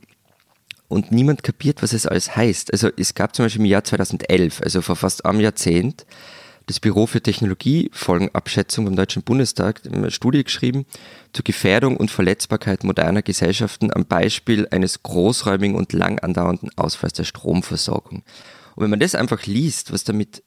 [0.88, 2.72] und niemand kapiert, was es alles heißt.
[2.72, 6.06] Also es gab zum Beispiel im Jahr 2011, also vor fast einem Jahrzehnt,
[6.66, 10.84] das Büro für Technologiefolgenabschätzung beim Deutschen Bundestag eine Studie geschrieben
[11.32, 17.24] zur Gefährdung und Verletzbarkeit moderner Gesellschaften am Beispiel eines großräumigen und lang andauernden Ausfalls der
[17.24, 18.24] Stromversorgung.
[18.74, 20.42] Und wenn man das einfach liest, was damit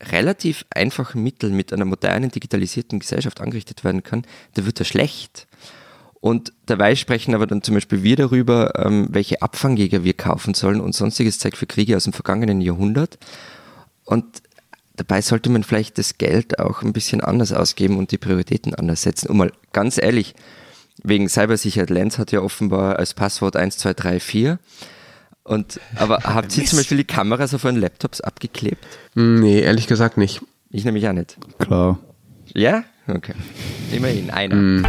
[0.00, 5.46] relativ einfachen Mitteln mit einer modernen, digitalisierten Gesellschaft angerichtet werden kann, da wird er schlecht.
[6.20, 10.80] Und dabei sprechen aber dann zum Beispiel wir darüber, ähm, welche Abfangjäger wir kaufen sollen
[10.80, 13.18] und sonstiges Zeug für Kriege aus dem vergangenen Jahrhundert.
[14.04, 14.42] Und
[14.96, 19.02] dabei sollte man vielleicht das Geld auch ein bisschen anders ausgeben und die Prioritäten anders
[19.02, 19.28] setzen.
[19.30, 20.34] Und mal ganz ehrlich,
[21.02, 24.58] wegen Cybersicherheit, Lenz hat ja offenbar als Passwort 1234.
[25.44, 28.84] Und, aber habt ihr zum Beispiel die Kameras auf euren Laptops abgeklebt?
[29.14, 30.40] Nee, ehrlich gesagt nicht.
[30.70, 31.36] Ich nämlich auch nicht.
[31.58, 31.98] Klar.
[32.54, 32.84] Ja?
[33.08, 33.34] Okay.
[33.92, 34.82] Immerhin, einer.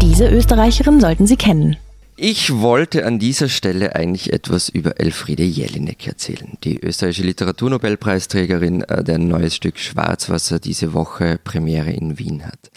[0.00, 1.76] Diese Österreicherin sollten Sie kennen.
[2.20, 9.04] Ich wollte an dieser Stelle eigentlich etwas über Elfriede Jelinek erzählen, die österreichische Literaturnobelpreisträgerin, äh,
[9.04, 12.72] deren neues Stück Schwarzwasser diese Woche Premiere in Wien hat.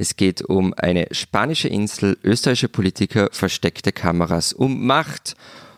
[0.00, 5.34] Es geht um eine spanische Insel, österreichische Politiker, versteckte Kameras, um Macht,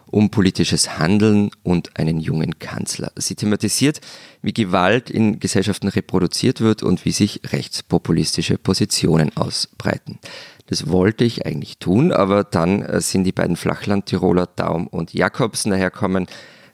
[0.08, 3.12] um politisches Handeln und einen jungen Kanzler.
[3.16, 4.02] Sie thematisiert,
[4.42, 10.18] wie Gewalt in Gesellschaften reproduziert wird und wie sich rechtspopulistische Positionen ausbreiten.
[10.66, 15.70] Das wollte ich eigentlich tun, aber dann äh, sind die beiden Flachland-Tiroler Daum und Jakobsen
[15.70, 16.26] daherkommen,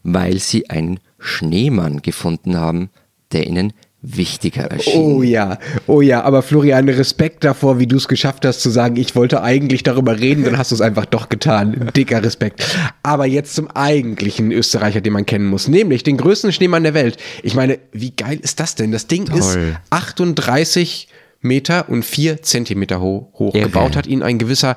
[0.02, 2.90] weil sie einen Schneemann gefunden haben,
[3.30, 5.00] der ihnen wichtiger erschien.
[5.00, 8.96] Oh ja, oh ja, aber Florian, Respekt davor, wie du es geschafft hast zu sagen,
[8.96, 11.90] ich wollte eigentlich darüber reden, dann hast du es einfach doch getan.
[11.96, 12.64] Dicker Respekt.
[13.02, 17.16] Aber jetzt zum eigentlichen Österreicher, den man kennen muss, nämlich den größten Schneemann der Welt.
[17.42, 18.92] Ich meine, wie geil ist das denn?
[18.92, 19.76] Das Ding ist Toll.
[19.90, 21.09] 38
[21.40, 23.54] Meter und 4 Zentimeter ho hoch.
[23.54, 23.66] Irre.
[23.66, 24.76] Gebaut hat ihn ein gewisser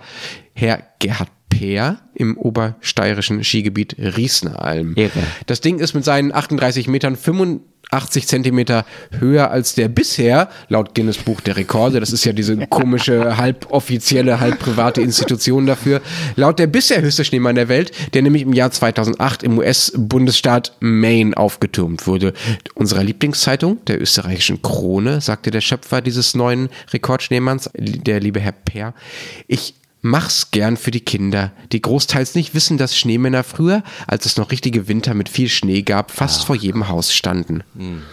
[0.54, 4.94] Herr Gerhard Peer im obersteirischen Skigebiet Riesneralm.
[4.96, 5.24] Irre.
[5.48, 8.86] Das Ding ist mit seinen 38 Metern 85 Zentimeter
[9.18, 13.72] höher als der bisher, laut Guinness Buch der Rekorde, das ist ja diese komische, halb
[13.72, 16.02] offizielle, halb private Institution dafür,
[16.36, 21.36] laut der bisher höchste Schneemann der Welt, der nämlich im Jahr 2008 im US-Bundesstaat Maine
[21.36, 22.34] aufgetürmt wurde.
[22.76, 28.94] Unserer Lieblingszeitung, der österreichischen Krone, sagte der Schöpfer dieses neuen Rekordschneemanns, der liebe Herr Peer,
[29.48, 34.38] ich Mach's gern für die Kinder, die großteils nicht wissen, dass Schneemänner früher, als es
[34.38, 36.48] noch richtige Winter mit viel Schnee gab, fast Ach.
[36.48, 37.64] vor jedem Haus standen.
[37.78, 38.04] Hm.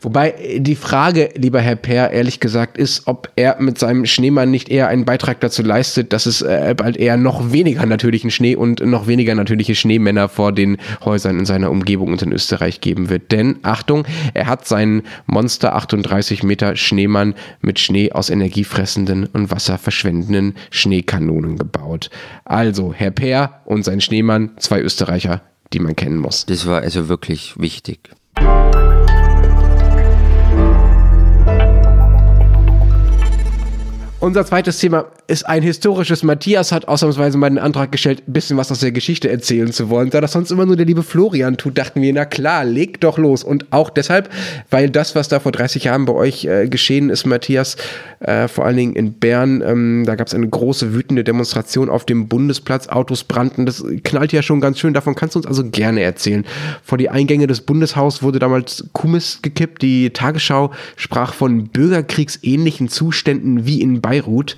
[0.00, 4.50] Wobei äh, die Frage, lieber Herr Peer, ehrlich gesagt ist, ob er mit seinem Schneemann
[4.50, 8.56] nicht eher einen Beitrag dazu leistet, dass es äh, bald eher noch weniger natürlichen Schnee
[8.56, 13.08] und noch weniger natürliche Schneemänner vor den Häusern in seiner Umgebung und in Österreich geben
[13.08, 13.32] wird.
[13.32, 14.04] Denn, Achtung,
[14.34, 22.10] er hat seinen Monster 38 Meter Schneemann mit Schnee aus energiefressenden und wasserverschwendenden Schneekanonen gebaut.
[22.44, 26.46] Also, Herr Peer und sein Schneemann, zwei Österreicher, die man kennen muss.
[26.46, 28.10] Das war also wirklich wichtig.
[34.26, 36.22] Unser zweites Thema ist ein historisches.
[36.22, 39.90] Matthias hat ausnahmsweise mal den Antrag gestellt, ein bisschen was aus der Geschichte erzählen zu
[39.90, 40.10] wollen.
[40.10, 43.18] Da das sonst immer nur der liebe Florian tut, dachten wir, na klar, leg doch
[43.18, 43.42] los.
[43.42, 44.30] Und auch deshalb,
[44.70, 47.76] weil das, was da vor 30 Jahren bei euch äh, geschehen ist, Matthias,
[48.20, 52.04] äh, vor allen Dingen in Bern, ähm, da gab es eine große wütende Demonstration auf
[52.04, 53.66] dem Bundesplatz, Autos brannten.
[53.66, 54.94] Das knallt ja schon ganz schön.
[54.94, 56.44] Davon kannst du uns also gerne erzählen.
[56.84, 59.82] Vor die Eingänge des Bundeshaus wurde damals Kumis gekippt.
[59.82, 64.56] Die Tagesschau sprach von bürgerkriegsähnlichen Zuständen wie in Beirut.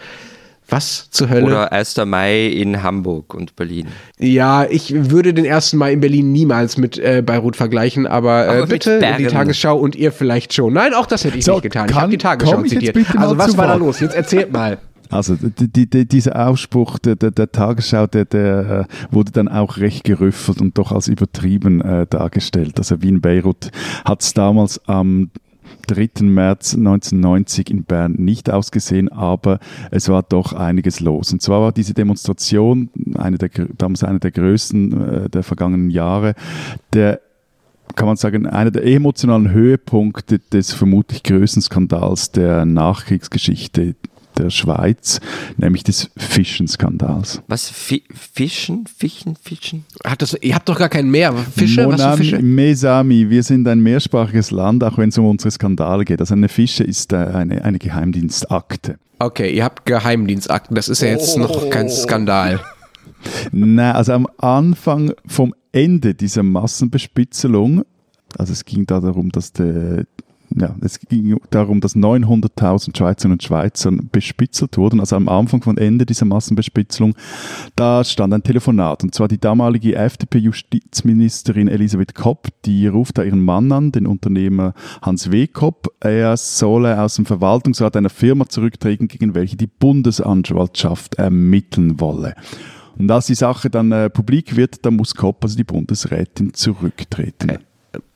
[0.68, 1.46] Was zur Hölle?
[1.46, 1.96] Oder 1.
[2.04, 3.86] Mai in Hamburg und Berlin.
[4.18, 5.72] Ja, ich würde den 1.
[5.74, 9.96] Mai in Berlin niemals mit äh, Beirut vergleichen, aber, äh, aber bitte die Tagesschau und
[9.96, 10.74] ihr vielleicht schon.
[10.74, 11.86] Nein, auch das hätte ich so, nicht getan.
[11.86, 12.96] Kann, ich habe die Tagesschau zitiert.
[13.16, 14.00] Also was war da los?
[14.00, 14.78] Jetzt erzählt mal.
[15.10, 19.78] Also die, die, dieser Ausspruch der, der, der Tagesschau, der, der, äh, wurde dann auch
[19.78, 22.74] recht gerüffelt und doch als übertrieben äh, dargestellt.
[22.76, 23.70] Also Wien Beirut
[24.04, 25.30] hat es damals am
[25.86, 26.22] 3.
[26.22, 29.58] März 1990 in Bern nicht ausgesehen, aber
[29.90, 31.32] es war doch einiges los.
[31.32, 36.34] Und zwar war diese Demonstration eine der, damals eine der größten äh, der vergangenen Jahre.
[36.92, 37.20] Der
[37.94, 43.96] kann man sagen, einer der emotionalen Höhepunkte des vermutlich größten Skandals der Nachkriegsgeschichte
[44.38, 45.20] der Schweiz,
[45.56, 47.42] nämlich des Fischenskandals.
[47.48, 47.68] Was?
[47.68, 48.86] Fi Fischen?
[48.86, 49.36] Fischen?
[49.36, 49.84] Fischen?
[50.04, 51.34] Hat das, ihr habt doch gar kein Meer.
[51.34, 51.82] Fische?
[51.82, 52.42] Monami, was für Fische?
[52.42, 56.20] Mesami, wir sind ein mehrsprachiges Land, auch wenn es um unsere Skandale geht.
[56.20, 58.98] Also eine Fische ist äh, eine, eine Geheimdienstakte.
[59.18, 60.74] Okay, ihr habt Geheimdienstakten.
[60.76, 61.40] Das ist ja jetzt oh.
[61.40, 62.60] noch kein Skandal.
[63.50, 67.82] Nein, also am Anfang vom Ende dieser Massenbespitzelung,
[68.36, 70.04] also es ging da darum, dass der,
[70.56, 75.00] ja, es ging darum, dass 900.000 Schweizerinnen und Schweizer bespitzelt wurden.
[75.00, 77.14] Also am Anfang von Ende dieser Massenbespitzelung,
[77.76, 79.02] da stand ein Telefonat.
[79.02, 84.74] Und zwar die damalige FDP-Justizministerin Elisabeth Kopp, die ruft da ihren Mann an, den Unternehmer
[85.02, 85.46] Hans W.
[85.46, 85.88] Kopp.
[86.00, 92.34] Er solle aus dem Verwaltungsrat einer Firma zurücktreten, gegen welche die Bundesanwaltschaft ermitteln wolle.
[92.98, 97.58] Und als die Sache dann äh, publik wird, dann muss Kopp, also die Bundesrätin, zurücktreten.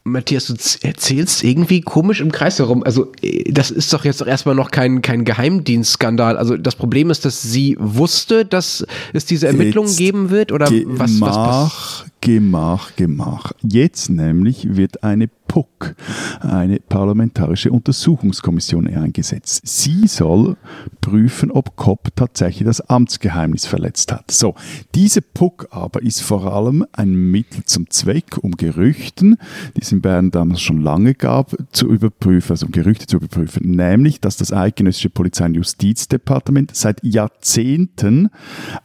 [0.04, 0.54] Matthias, du
[0.86, 2.82] erzählst irgendwie komisch im Kreis herum.
[2.82, 6.36] Also, äh, das ist doch jetzt doch erstmal noch kein, kein Geheimdienstskandal.
[6.36, 10.50] Also, das Problem ist, dass sie wusste, dass es diese Ermittlungen jetzt geben wird?
[10.50, 13.50] Oder was, was, Gemach, Gemach.
[13.62, 15.96] Jetzt nämlich wird eine PUC,
[16.40, 19.62] eine parlamentarische Untersuchungskommission eingesetzt.
[19.64, 20.56] Sie soll
[21.00, 24.30] prüfen, ob Kopp tatsächlich das Amtsgeheimnis verletzt hat.
[24.30, 24.54] So,
[24.94, 29.36] diese PUC aber ist vor allem ein Mittel zum Zweck, um Gerüchten,
[29.76, 33.68] die es in Bern damals schon lange gab, zu überprüfen, also um Gerüchte zu überprüfen.
[33.72, 38.30] Nämlich, dass das eidgenössische Polizei- und Justizdepartement seit Jahrzehnten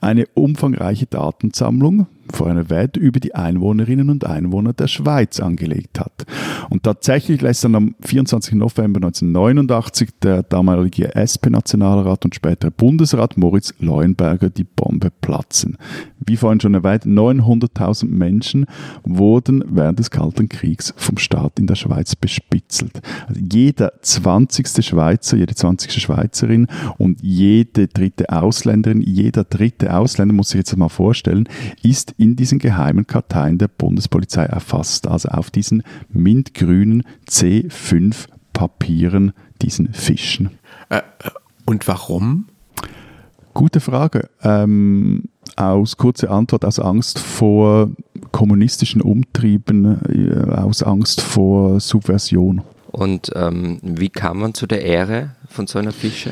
[0.02, 6.26] eine umfangreiche Datensammlung vor einer Welt über die Einwohnerinnen und Einwohner der Schweiz angelegt hat.
[6.70, 8.54] Und tatsächlich lässt dann am 24.
[8.54, 15.78] November 1989 der damalige SP-Nationalrat und spätere Bundesrat Moritz Leuenberger die Bombe platzen.
[16.26, 18.66] Wie vorhin schon erwähnt, 900.000 Menschen
[19.04, 23.02] wurden während des Kalten Kriegs vom Staat in der Schweiz bespitzelt.
[23.28, 24.86] Also jeder 20.
[24.86, 25.94] Schweizer, jede 20.
[26.02, 31.48] Schweizerin und jede dritte Ausländerin, jeder dritte Ausländer, muss sich jetzt mal vorstellen,
[31.82, 39.94] ist in diesen geheimen Karteien der Bundespolizei erfasst, also auf diesen mintgrünen C5 Papieren, diesen
[39.94, 40.52] Fischen.
[40.90, 41.02] Äh,
[41.66, 42.48] und warum?
[43.54, 44.30] Gute Frage.
[44.42, 45.26] Ähm,
[45.56, 47.90] aus kurzer Antwort aus Angst vor
[48.32, 52.62] kommunistischen Umtrieben, äh, aus Angst vor Subversion.
[52.92, 56.32] Und ähm, wie kam man zu der Ehre von so einer Fische?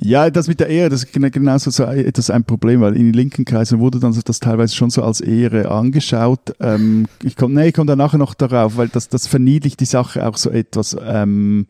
[0.00, 3.14] Ja, das mit der Ehre, das ist genauso so etwas ein Problem, weil in den
[3.14, 6.54] linken Kreisen wurde dann das teilweise schon so als Ehre angeschaut.
[6.60, 10.24] Ähm, ich komme nee, komm da nachher noch darauf, weil das, das verniedlicht die Sache
[10.24, 10.96] auch so etwas.
[11.04, 11.66] Ähm,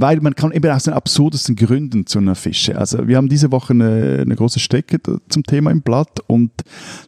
[0.00, 2.76] weil man kann eben aus den absurdesten Gründen zu einer Fische.
[2.78, 6.50] Also wir haben diese Woche eine, eine große Strecke zum Thema im Blatt und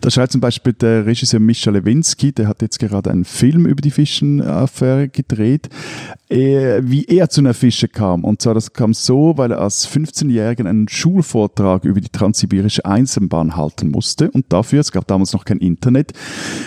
[0.01, 3.81] da schreibt zum Beispiel der Regisseur Mischa Lewinsky, der hat jetzt gerade einen Film über
[3.81, 5.71] die Fischenaffäre gedreht,
[6.29, 8.25] äh, wie er zu einer Fische kam.
[8.25, 13.57] Und zwar, das kam so, weil er als 15-Jähriger einen Schulvortrag über die transsibirische Eisenbahn
[13.57, 16.13] halten musste und dafür, es gab damals noch kein Internet,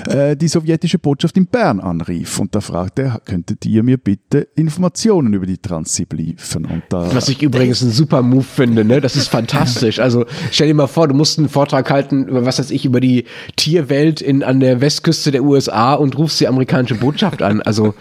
[0.08, 2.40] äh, die sowjetische Botschaft in Bern anrief.
[2.40, 6.66] Und da fragte er, könntet ihr mir bitte Informationen über die Transsib liefern?
[6.66, 9.02] Und da, Was ich übrigens einen super Move finde, ne?
[9.02, 10.00] Das ist fantastisch.
[10.00, 13.00] Also stell dir mal vor, du musst einen Vortrag halten über was weiß ich, über
[13.00, 13.26] die
[13.56, 17.62] Tierwelt in, an der Westküste der USA und rufst die amerikanische Botschaft an.
[17.62, 17.94] Also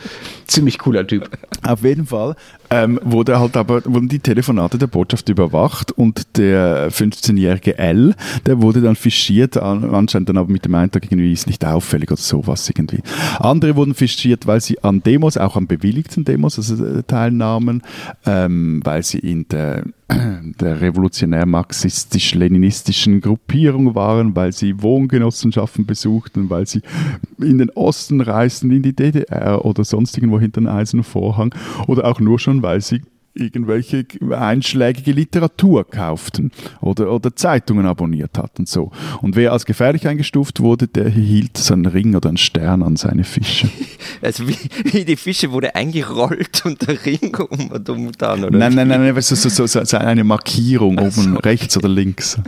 [0.47, 1.29] ziemlich cooler Typ.
[1.63, 2.37] Auf jeden Fall
[2.75, 8.61] ähm, wurde halt aber wurden die Telefonate der Botschaft überwacht und der 15-jährige L, der
[8.61, 12.69] wurde dann fischiert, anscheinend dann aber mit dem Eintrag irgendwie ist nicht auffällig oder sowas
[12.69, 13.01] irgendwie.
[13.39, 17.83] Andere wurden fischiert, weil sie an Demos, auch an bewilligten Demos, also äh, teilnahmen,
[18.27, 19.85] ähm, weil sie in der
[20.61, 26.83] der revolutionär-marxistisch-leninistischen Gruppierung waren, weil sie Wohngenossenschaften besuchten, weil sie
[27.39, 31.55] in den Osten reisten, in die DDR oder sonst irgendwo hinter den Eisernen Vorhang
[31.87, 33.03] oder auch nur schon, weil sie
[33.35, 38.67] irgendwelche einschlägige Literatur kauften oder, oder Zeitungen abonniert hatten.
[38.67, 38.93] So.
[39.23, 43.25] Und wer als gefährlich eingestuft wurde, der hielt seinen Ring oder einen Stern an seine
[43.25, 43.69] Fische.
[44.23, 48.57] Also wie, wie die Fische wurde eingerollt und der Ring um und um dann, oder?
[48.57, 51.35] Nein, nein, nein, nein so, so, so, so eine Markierung oben so.
[51.37, 52.39] rechts oder links.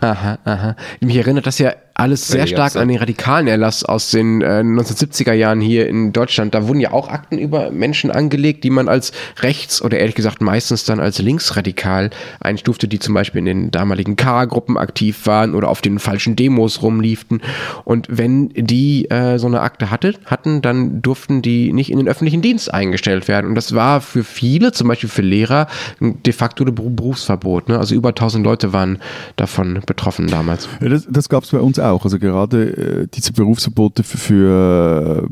[0.00, 0.76] Aha, aha.
[1.00, 5.32] Mich erinnert das ja alles sehr stark an den radikalen Erlass aus den äh, 1970er
[5.32, 6.54] Jahren hier in Deutschland.
[6.54, 10.40] Da wurden ja auch Akten über Menschen angelegt, die man als rechts oder ehrlich gesagt
[10.40, 15.68] meistens dann als linksradikal einstufte, die zum Beispiel in den damaligen K-Gruppen aktiv waren oder
[15.68, 17.42] auf den falschen Demos rumlieften.
[17.84, 22.06] Und wenn die äh, so eine Akte hatte, hatten, dann durften die nicht in den
[22.06, 23.48] öffentlichen Dienst eingestellt werden.
[23.48, 25.66] Und das war für viele, zum Beispiel für Lehrer,
[25.98, 27.68] de facto ein Berufsverbot.
[27.68, 27.76] Ne?
[27.76, 29.00] Also über 1000 Leute waren
[29.34, 30.68] davon betroffen damals.
[30.80, 32.04] Ja, das das gab es bei uns auch auch.
[32.04, 35.28] Also gerade äh, diese Berufsverbote für, für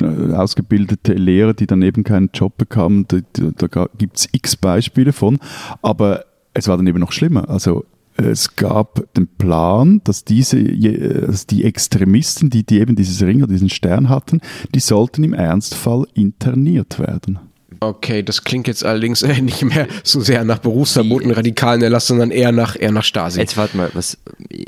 [0.00, 5.12] äh, ausgebildete Lehrer, die dann eben keinen Job bekamen, da, da gibt es x Beispiele
[5.12, 5.38] von.
[5.82, 6.24] Aber
[6.54, 7.48] es war dann eben noch schlimmer.
[7.48, 7.84] Also
[8.16, 13.52] es gab den Plan, dass diese, dass die Extremisten, die, die eben dieses Ring oder
[13.52, 14.40] diesen Stern hatten,
[14.74, 17.38] die sollten im Ernstfall interniert werden.
[17.82, 22.30] Okay, das klingt jetzt allerdings äh, nicht mehr so sehr nach berufsverboten radikalen Erlass, sondern
[22.30, 23.40] eher nach, eher nach Stasi.
[23.40, 24.18] Jetzt warte mal, was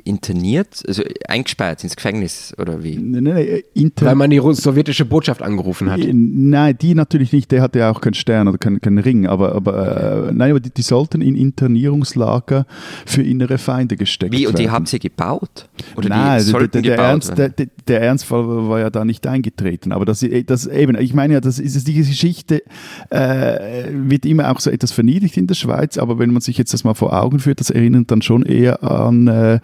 [0.05, 0.83] interniert?
[0.88, 2.96] Also eingesperrt ins Gefängnis oder wie?
[2.96, 6.00] Nein, nein, inter Weil man die sowjetische Botschaft angerufen hat.
[6.00, 9.29] Äh, nein, die natürlich nicht, der hatte ja auch keinen Stern oder keinen, keinen Ring,
[9.29, 12.66] aber, aber äh, nein, aber die, die, sollten in Internierungslager
[13.07, 14.42] für innere Feinde gesteckt werden.
[14.42, 15.68] Wie, und die haben sie gebaut?
[15.94, 20.05] Oder nein, der, der, der, Ernst, der, der, Ernstfall war ja da nicht eingetreten, aber
[20.05, 22.62] das, das eben, ich meine ja, das ist die Geschichte,
[23.11, 26.73] äh, wird immer auch so etwas verniedrigt in der Schweiz, aber wenn man sich jetzt
[26.73, 29.61] das mal vor Augen führt, das erinnert dann schon eher an äh,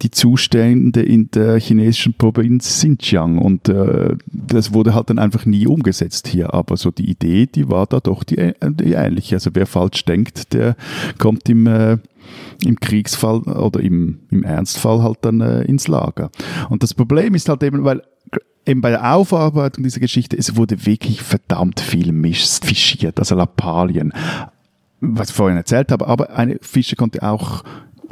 [0.00, 5.66] die Zustände in der chinesischen Provinz Xinjiang und äh, das wurde halt dann einfach nie
[5.66, 9.36] umgesetzt hier, aber so die Idee, die war da doch die, die ähnliche.
[9.36, 10.76] Also wer falsch denkt, der
[11.18, 11.98] kommt im äh,
[12.64, 16.30] im Kriegsfall oder im, im Ernstfall halt dann äh, ins Lager.
[16.70, 18.02] Und das Problem ist halt eben, weil
[18.66, 24.12] eben bei der Aufarbeitung dieser Geschichte, es wurde wirklich verdammt viel Mist fischiert, also Lappalien,
[25.00, 27.62] was ich vorhin erzählt habe, aber eine Fische konnte auch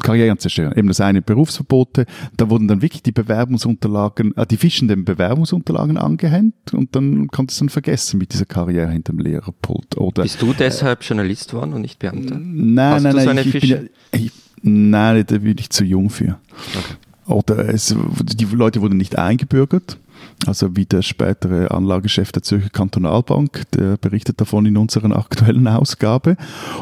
[0.02, 0.72] Karrieren zerstören.
[0.76, 6.72] Eben das eine Berufsverbote, da wurden dann wirklich die Bewerbungsunterlagen, äh, die fischenden Bewerbungsunterlagen angehängt
[6.72, 9.96] und dann konnte es dann vergessen mit dieser Karriere hinter dem Lehrerpult.
[9.98, 12.36] Oder, Bist du deshalb äh, Journalist worden und nicht Beamter?
[12.38, 13.36] Nein, Hast nein, nein.
[13.36, 16.38] So ich, ich bin, ich, nein, da bin ich zu jung für.
[16.74, 16.96] Okay.
[17.26, 17.94] Oder es,
[18.34, 19.98] die Leute wurden nicht eingebürgert
[20.46, 26.37] also wie der spätere Anlagechef der Zürcher Kantonalbank, der berichtet davon in unserer aktuellen Ausgabe.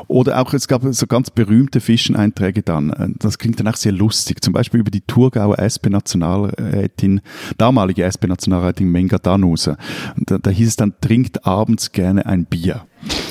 [0.08, 3.16] Oder auch, es gab so ganz berühmte Fischeneinträge dann.
[3.18, 4.42] Das klingt dann auch sehr lustig.
[4.42, 7.20] Zum Beispiel über die Thurgauer SP-Nationalrätin,
[7.58, 9.76] damalige SP-Nationalrätin Menga Danuser.
[10.16, 12.86] Da, da hieß es dann, trinkt abends gerne ein Bier.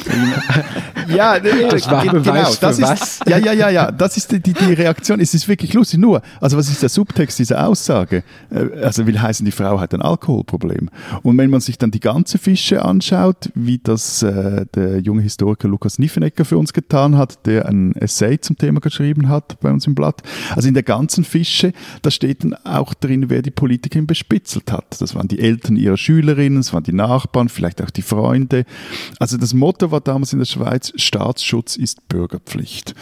[1.16, 3.20] ja, das war genau, Beweis das ist, was?
[3.28, 5.20] Ja, ja, ja, ja, das ist die, die, die, Reaktion.
[5.20, 6.00] Es ist wirklich lustig.
[6.00, 8.24] Nur, also was ist der Subtext dieser Aussage?
[8.50, 10.90] Äh, also will heißen, die Frau hat ein Alkoholproblem.
[11.24, 15.68] Und wenn man sich dann die ganze Fische anschaut, wie das äh, der junge Historiker
[15.68, 19.88] Lukas Niffenecker für uns getan hat, der ein Essay zum Thema geschrieben hat bei uns
[19.88, 20.22] im Blatt.
[20.56, 25.02] Also in der ganzen Fische, da steht dann auch drin, wer die Politikerin bespitzelt hat.
[25.02, 28.66] Das waren die Eltern ihrer Schülerinnen, das waren die Nachbarn, vielleicht auch die Freunde.
[29.20, 32.96] Also das Motto war damals in der Schweiz, Staatsschutz ist Bürgerpflicht.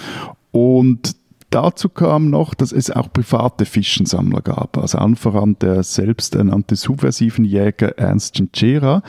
[0.52, 1.15] Und
[1.50, 4.78] Dazu kam noch, dass es auch private Fischensammler gab.
[4.78, 9.02] Also allen voran der selbsternannte subversiven Jäger Ernst Gentera,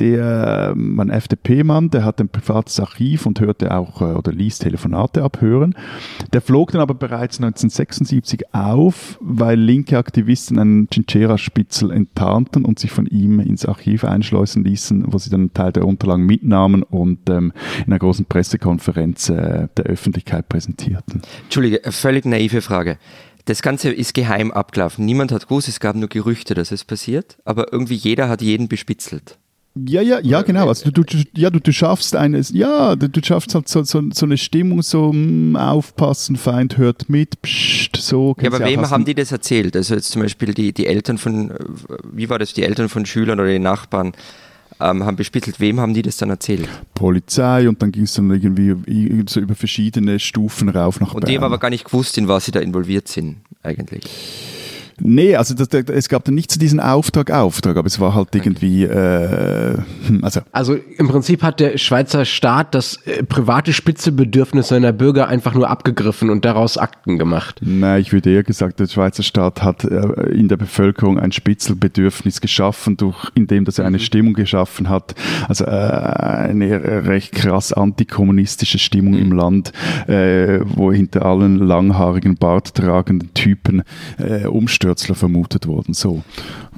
[0.00, 4.58] der, ähm, ein FDP-Mann, der hat ein privates Archiv und hörte auch äh, oder ließ
[4.58, 5.74] Telefonate abhören.
[6.32, 12.90] Der flog dann aber bereits 1976 auf, weil linke Aktivisten einen Chinchera-Spitzel enttarnten und sich
[12.90, 17.28] von ihm ins Archiv einschleusen ließen, wo sie dann einen Teil der Unterlagen mitnahmen und
[17.28, 21.22] ähm, in einer großen Pressekonferenz äh, der Öffentlichkeit präsentierten.
[21.44, 22.98] Entschuldige, völlig naive Frage.
[23.44, 25.04] Das Ganze ist geheim abgelaufen.
[25.04, 28.68] Niemand hat gewusst, es gab nur Gerüchte, dass es passiert, aber irgendwie jeder hat jeden
[28.68, 29.38] bespitzelt.
[29.76, 30.66] Ja, ja, ja, genau.
[30.68, 34.02] Also du, du, ja, du, du schaffst eines, ja, du, du schaffst halt so, so,
[34.12, 38.34] so eine Stimmung, so mh, aufpassen, Feind hört mit, pst, so.
[38.40, 39.76] Ja, aber wem haben die das erzählt?
[39.76, 41.52] Also jetzt zum Beispiel die, die Eltern von,
[42.12, 44.12] wie war das, die Eltern von Schülern oder die Nachbarn
[44.80, 45.60] ähm, haben bespitzelt.
[45.60, 46.68] Wem haben die das dann erzählt?
[46.94, 51.36] Polizei und dann ging es dann irgendwie so über verschiedene Stufen rauf nach Und die
[51.36, 54.02] haben aber gar nicht gewusst, in was sie da involviert sind, eigentlich.
[55.02, 58.14] Nee, also das, das, es gab dann nicht so diesen Auftrag, Auftrag, aber es war
[58.14, 59.78] halt irgendwie, äh,
[60.22, 60.40] also.
[60.52, 65.68] Also im Prinzip hat der Schweizer Staat das äh, private Spitzebedürfnis seiner Bürger einfach nur
[65.70, 67.60] abgegriffen und daraus Akten gemacht.
[67.62, 72.40] Nein, ich würde eher gesagt, der Schweizer Staat hat äh, in der Bevölkerung ein Spitzelbedürfnis
[72.40, 74.02] geschaffen, durch, indem dass er eine mhm.
[74.02, 75.14] Stimmung geschaffen hat,
[75.48, 79.20] also äh, eine recht krass antikommunistische Stimmung mhm.
[79.20, 79.72] im Land,
[80.06, 83.82] wo hinter allen langhaarigen, barttragenden Typen
[84.18, 85.94] äh, umstürzen Stürzler vermutet worden.
[85.94, 86.22] So.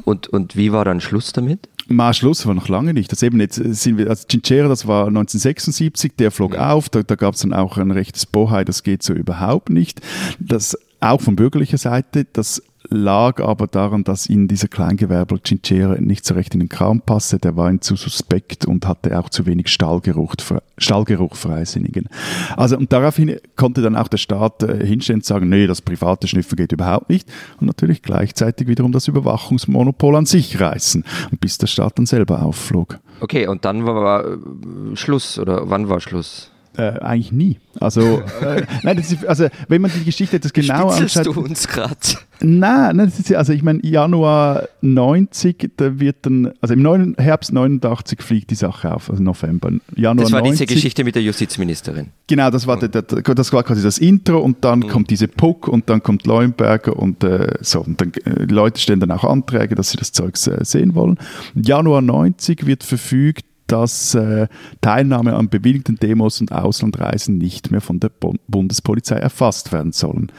[0.05, 1.69] Und, und wie war dann Schluss damit?
[1.89, 3.11] Mal Schluss war noch lange nicht.
[3.11, 6.73] Das eben jetzt sind wir, also Cinchera, das war 1976, der flog ja.
[6.73, 10.01] auf, da, da gab es dann auch ein rechtes Bohai, das geht so überhaupt nicht.
[10.39, 16.25] Das auch von bürgerlicher Seite, das lag aber daran, dass ihn dieser Kleingewerbler Cinchera nicht
[16.25, 17.39] so recht in den Kram passte.
[17.39, 20.35] Der war ihm zu suspekt und hatte auch zu wenig Stallgeruch,
[20.79, 22.09] Stallgeruch Freisinnigen.
[22.57, 26.29] Also, und daraufhin konnte dann auch der Staat äh, hinstellen und sagen, nee, das private
[26.29, 27.29] Schnüffen geht überhaupt nicht.
[27.61, 31.05] Und natürlich gleichzeitig wiederum das Überwachungsmonopol an sich reißen.
[31.31, 32.99] Und bis der Staat dann selber aufflog.
[33.21, 36.52] Okay, und dann war, war äh, Schluss oder wann war Schluss?
[36.77, 37.59] Äh, eigentlich nie.
[37.81, 41.27] Also, äh, nein, ist, also, wenn man die Geschichte etwas genauer anschaut.
[41.27, 41.97] du uns gerade?
[42.41, 47.15] Nein, nein, das ist, also ich meine, Januar 90, da wird dann, also im neuen,
[47.17, 49.71] Herbst 89 fliegt die Sache auf, also November.
[49.95, 52.09] Januar das war 90, diese Geschichte mit der Justizministerin.
[52.27, 52.91] Genau, das war, mhm.
[52.91, 54.89] der, der, das war quasi das Intro und dann mhm.
[54.89, 57.81] kommt diese Puck und dann kommt Leuenberger und äh, so.
[57.81, 61.19] Und dann, äh, Leute stellen dann auch Anträge, dass sie das Zeug äh, sehen wollen.
[61.55, 64.49] Januar 90 wird verfügt, dass äh,
[64.83, 68.11] Teilnahme an bewilligten Demos und Auslandreisen nicht mehr von der
[68.47, 70.31] Bundespolizei erfasst werden sollen.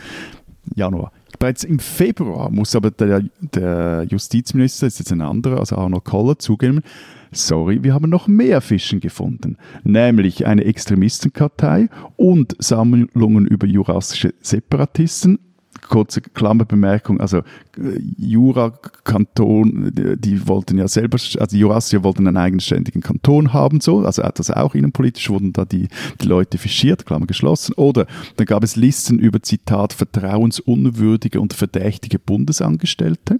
[0.76, 1.12] Januar.
[1.40, 6.38] Bereits im Februar muss aber der, der Justizminister, ist jetzt ein anderer, also Arnold Koller,
[6.38, 6.82] zugeben,
[7.32, 15.40] sorry, wir haben noch mehr Fischen gefunden, nämlich eine Extremistenkartei und Sammlungen über jurassische Separatisten
[15.88, 17.42] kurze Klammerbemerkung, also
[18.18, 24.52] Jura-Kanton, die, wollten ja selber, also Jurassier wollten einen eigenständigen Kanton haben, so, also das
[24.52, 25.88] auch innenpolitisch wurden da die,
[26.22, 27.74] die Leute fischiert, Klammer geschlossen.
[27.74, 28.06] Oder
[28.36, 33.40] dann gab es Listen über, Zitat, vertrauensunwürdige und verdächtige Bundesangestellte.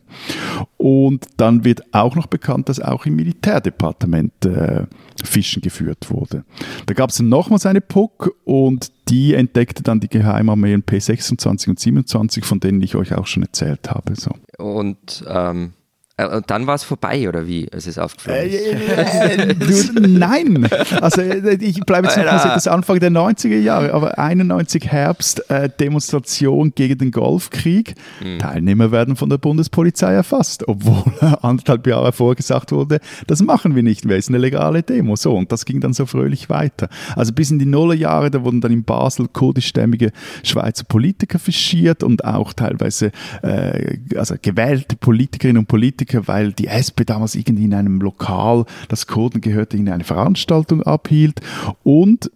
[0.78, 4.86] Und dann wird auch noch bekannt, dass auch im Militärdepartement äh,
[5.24, 6.44] Fischen geführt wurde.
[6.86, 11.80] Da gab es dann nochmals eine Puck und die entdeckte dann die Geheimarmeen P26 und
[11.80, 14.16] 27, von denen ich euch auch schon erzählt habe.
[14.16, 14.32] So.
[14.58, 15.83] Und ähm, äh,
[16.16, 17.68] und dann war es vorbei, oder wie?
[17.72, 18.44] Es ist aufgeflogen.
[18.44, 19.56] Äh, äh,
[20.00, 20.70] nein!
[21.02, 26.72] Also ich bleibe jetzt noch das Anfang der 90er Jahre, aber 91 Herbst, äh, Demonstration
[26.76, 27.96] gegen den Golfkrieg.
[28.24, 28.38] Mhm.
[28.38, 31.12] Teilnehmer werden von der Bundespolizei erfasst, obwohl
[31.42, 35.16] anderthalb Jahre vorher gesagt wurde, das machen wir nicht mehr, ist eine legale Demo.
[35.16, 36.90] So, und das ging dann so fröhlich weiter.
[37.16, 40.12] Also bis in die Nullerjahre, da wurden dann in Basel kurdischstämmige
[40.44, 43.12] Schweizer Politiker fischiert und auch teilweise
[43.42, 48.66] äh, also gewählte Politikerinnen und Politiker Politiker, weil die SP damals irgendwie in einem Lokal,
[48.90, 51.40] das Kurden gehörte, in eine Veranstaltung abhielt.
[51.84, 52.32] Und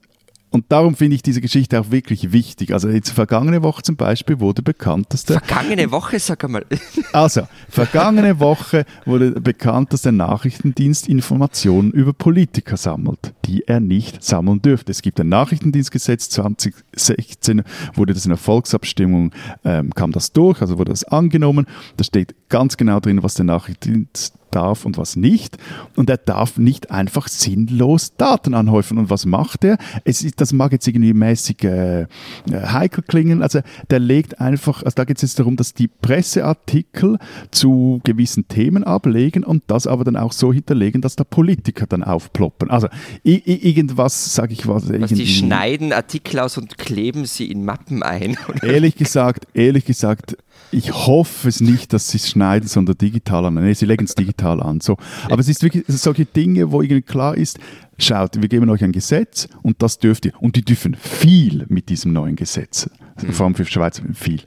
[0.50, 2.74] und darum finde ich diese Geschichte auch wirklich wichtig.
[2.74, 5.41] Also jetzt vergangene Woche zum Beispiel wurde bekannt, dass der...
[5.41, 6.66] Vergangene Woche, sag einmal.
[7.14, 14.24] Also, vergangene Woche wurde bekannt, dass der Nachrichtendienst Informationen über Politiker sammelt, die er nicht
[14.24, 14.91] sammeln dürfte.
[14.91, 19.32] Es gibt ein Nachrichtendienstgesetz 2016, wurde das in der Volksabstimmung,
[19.66, 21.66] ähm, kam das durch, also wurde das angenommen.
[21.98, 25.58] Da steht ganz genau drin, was der Nachrichtendienst darf und was nicht.
[25.95, 28.98] Und er darf nicht einfach sinnlos Daten anhäufen.
[28.98, 29.78] Und was macht er?
[30.04, 32.08] Es ist, das mag jetzt irgendwie mäßig äh, äh
[32.52, 33.41] heikel klingen.
[33.41, 37.18] Also der legt einfach, also da geht es jetzt darum, dass die Presseartikel
[37.52, 42.04] zu gewissen Themen ablegen und das aber dann auch so hinterlegen, dass da Politiker dann
[42.04, 42.70] aufploppen.
[42.70, 42.88] Also
[43.24, 44.89] irgendwas, sage ich was.
[44.89, 48.38] was die schneiden Artikel aus und kleben sie in Mappen ein.
[48.62, 50.38] Ehrlich gesagt, ehrlich gesagt,
[50.72, 53.53] Ich hoffe es nicht, dass sie es schneiden, sondern digital an.
[53.53, 54.82] Nee, sie legen es digital an.
[54.82, 54.97] So.
[55.30, 57.60] Aber es ist wirklich solche Dinge, wo irgendwie klar ist,
[57.97, 60.34] schaut, wir geben euch ein Gesetz und das dürft ihr.
[60.39, 62.89] Und die dürfen viel mit diesem neuen Gesetz.
[63.22, 63.32] Mhm.
[63.32, 64.41] Vor allem für Schweizer viel.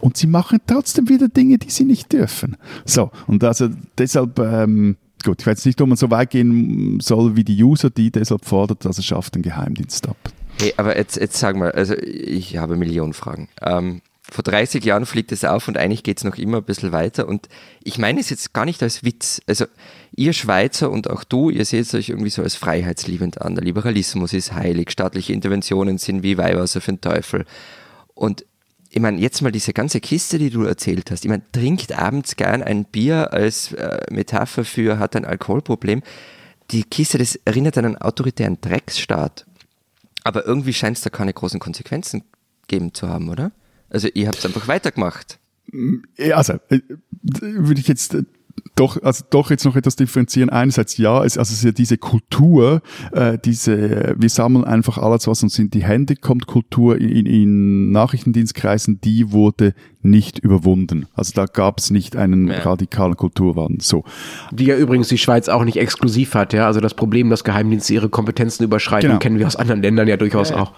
[0.00, 2.56] Und sie machen trotzdem wieder Dinge, die sie nicht dürfen.
[2.86, 7.36] So, und also deshalb, ähm, gut, ich weiß nicht, ob man so weit gehen soll
[7.36, 10.16] wie die User, die deshalb fordert, also schafft den Geheimdienst ab.
[10.58, 13.48] Hey, aber jetzt, jetzt sag mal, also ich habe Millionen Fragen.
[13.60, 14.00] Ähm,
[14.30, 17.28] vor 30 Jahren fliegt es auf und eigentlich geht es noch immer ein bisschen weiter.
[17.28, 17.48] Und
[17.82, 19.40] ich meine es jetzt gar nicht als Witz.
[19.46, 19.66] Also
[20.14, 23.54] ihr Schweizer und auch du, ihr seht euch irgendwie so als freiheitsliebend an.
[23.54, 27.44] Der Liberalismus ist heilig, staatliche Interventionen sind wie Weihwasser für den Teufel.
[28.14, 28.44] Und
[28.90, 31.24] ich meine, jetzt mal diese ganze Kiste, die du erzählt hast.
[31.24, 36.02] Ich meine, trinkt abends gern ein Bier als äh, Metapher für hat ein Alkoholproblem.
[36.72, 39.46] Die Kiste, das erinnert an einen autoritären Drecksstaat.
[40.24, 42.24] Aber irgendwie scheint es da keine großen Konsequenzen
[42.68, 43.52] geben zu haben, oder?
[43.90, 45.38] Also ihr habt es einfach weitergemacht.
[46.16, 46.80] Ja, also äh,
[47.32, 48.24] würde ich jetzt äh,
[48.74, 50.48] doch, also doch jetzt noch etwas differenzieren.
[50.50, 52.82] Einerseits ja, es, also es ist ja diese Kultur,
[53.12, 57.92] äh, diese, wir sammeln einfach alles, was uns in die Hände kommt, Kultur in, in
[57.92, 61.06] Nachrichtendienstkreisen, die wurde nicht überwunden.
[61.14, 62.60] Also da gab es nicht einen ja.
[62.60, 63.82] radikalen Kulturwandel.
[63.82, 64.04] So.
[64.50, 66.66] Die ja übrigens die Schweiz auch nicht exklusiv hat, ja.
[66.66, 69.18] Also das Problem, dass Geheimdienste ihre Kompetenzen überschreiten, genau.
[69.18, 70.56] kennen wir aus anderen Ländern ja durchaus ja.
[70.56, 70.72] auch.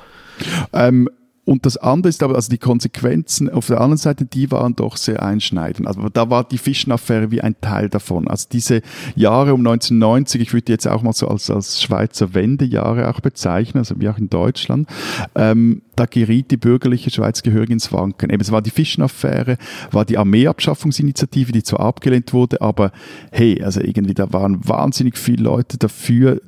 [0.72, 1.08] Ähm,
[1.44, 4.96] und das andere ist aber, also die Konsequenzen auf der anderen Seite, die waren doch
[4.96, 5.88] sehr einschneidend.
[5.88, 8.28] Also da war die Fischenaffäre wie ein Teil davon.
[8.28, 8.80] Also diese
[9.16, 13.78] Jahre um 1990, ich würde jetzt auch mal so als, als Schweizer Wendejahre auch bezeichnen,
[13.78, 14.88] also wie auch in Deutschland,
[15.34, 18.30] ähm, da geriet die bürgerliche Schweiz gehörig ins Wanken.
[18.30, 19.58] Eben, es war die Fischenaffäre,
[19.90, 22.92] war die Armeeabschaffungsinitiative, die zwar abgelehnt wurde, aber
[23.32, 26.40] hey, also irgendwie, da waren wahnsinnig viele Leute dafür,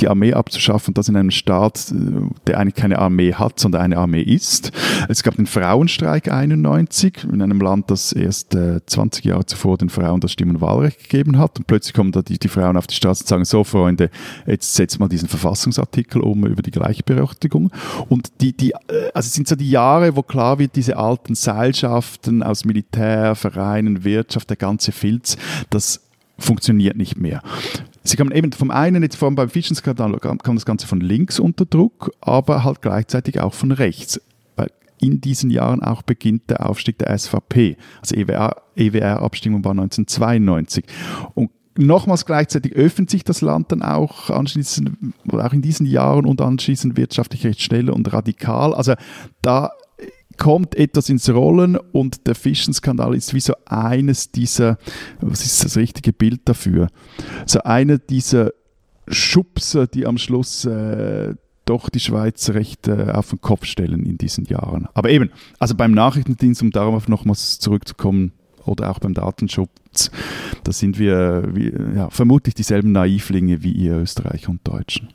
[0.00, 1.94] die Armee abzuschaffen, das in einem Staat, äh,
[2.46, 4.72] der eigentlich keine Armee hat, sondern eine Armee ist.
[5.08, 9.88] Es gab den Frauenstreik 91 in einem Land, das erst äh, 20 Jahre zuvor den
[9.88, 11.58] Frauen das Stimm- und Wahlrecht gegeben hat.
[11.58, 14.10] Und plötzlich kommen da die, die Frauen auf die Straße und sagen, so Freunde,
[14.46, 17.70] jetzt setzt mal diesen Verfassungsartikel um über die Gleichberechtigung.
[18.08, 21.34] Und die, die, äh, also es sind so die Jahre, wo klar wird, diese alten
[21.34, 25.36] Seilschaften aus Militär, Vereinen, Wirtschaft, der ganze Filz,
[25.70, 26.00] das
[26.38, 27.42] funktioniert nicht mehr.
[28.04, 31.38] Sie kamen eben vom einen, jetzt vor allem beim Fischenskandal, kam das Ganze von links
[31.38, 34.20] unter Druck, aber halt gleichzeitig auch von rechts.
[34.56, 34.70] Weil
[35.00, 37.76] in diesen Jahren auch beginnt der Aufstieg der SVP.
[38.00, 40.84] Also EWR-Abstimmung e war 1992.
[41.34, 46.40] Und nochmals gleichzeitig öffnet sich das Land dann auch anschließend, auch in diesen Jahren und
[46.40, 48.74] anschließend wirtschaftlich recht schnell und radikal.
[48.74, 48.94] Also
[49.42, 49.70] da
[50.38, 54.78] kommt etwas ins Rollen und der Fischenskandal ist wie so eines dieser,
[55.20, 56.88] was ist das richtige Bild dafür?
[57.44, 58.52] So einer dieser
[59.08, 61.34] Schubser, die am Schluss äh,
[61.64, 64.88] doch die Schweiz recht äh, auf den Kopf stellen in diesen Jahren.
[64.94, 68.32] Aber eben, also beim Nachrichtendienst, um darauf nochmals zurückzukommen,
[68.64, 70.10] oder auch beim Datenschutz,
[70.62, 75.08] da sind wir wie, ja, vermutlich dieselben Naivlinge wie ihr Österreicher und Deutschen.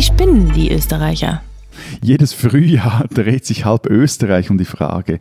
[0.00, 1.42] Die spinnen, die Österreicher.
[2.02, 5.18] Jedes Frühjahr dreht sich halb Österreich um die Frage,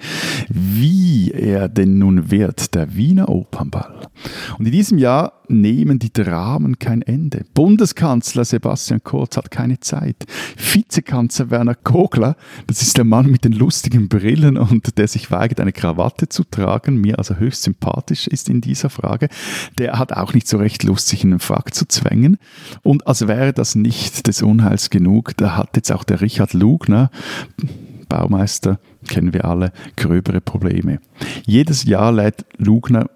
[0.49, 4.07] wie er denn nun wird, der Wiener Opernball.
[4.57, 7.45] Und in diesem Jahr nehmen die Dramen kein Ende.
[7.53, 10.25] Bundeskanzler Sebastian Kurz hat keine Zeit.
[10.57, 12.35] Vizekanzler Werner Kogler,
[12.67, 16.43] das ist der Mann mit den lustigen Brillen und der sich weigert, eine Krawatte zu
[16.43, 19.29] tragen, mir also höchst sympathisch ist in dieser Frage,
[19.77, 22.37] der hat auch nicht so recht Lust, sich in den Frack zu zwängen.
[22.83, 27.11] Und als wäre das nicht des Unheils genug, da hat jetzt auch der Richard Lugner,
[28.07, 30.99] Baumeister, kennen wir alle, gröbere Probleme.
[31.45, 33.09] Jedes Jahr lädt Lugner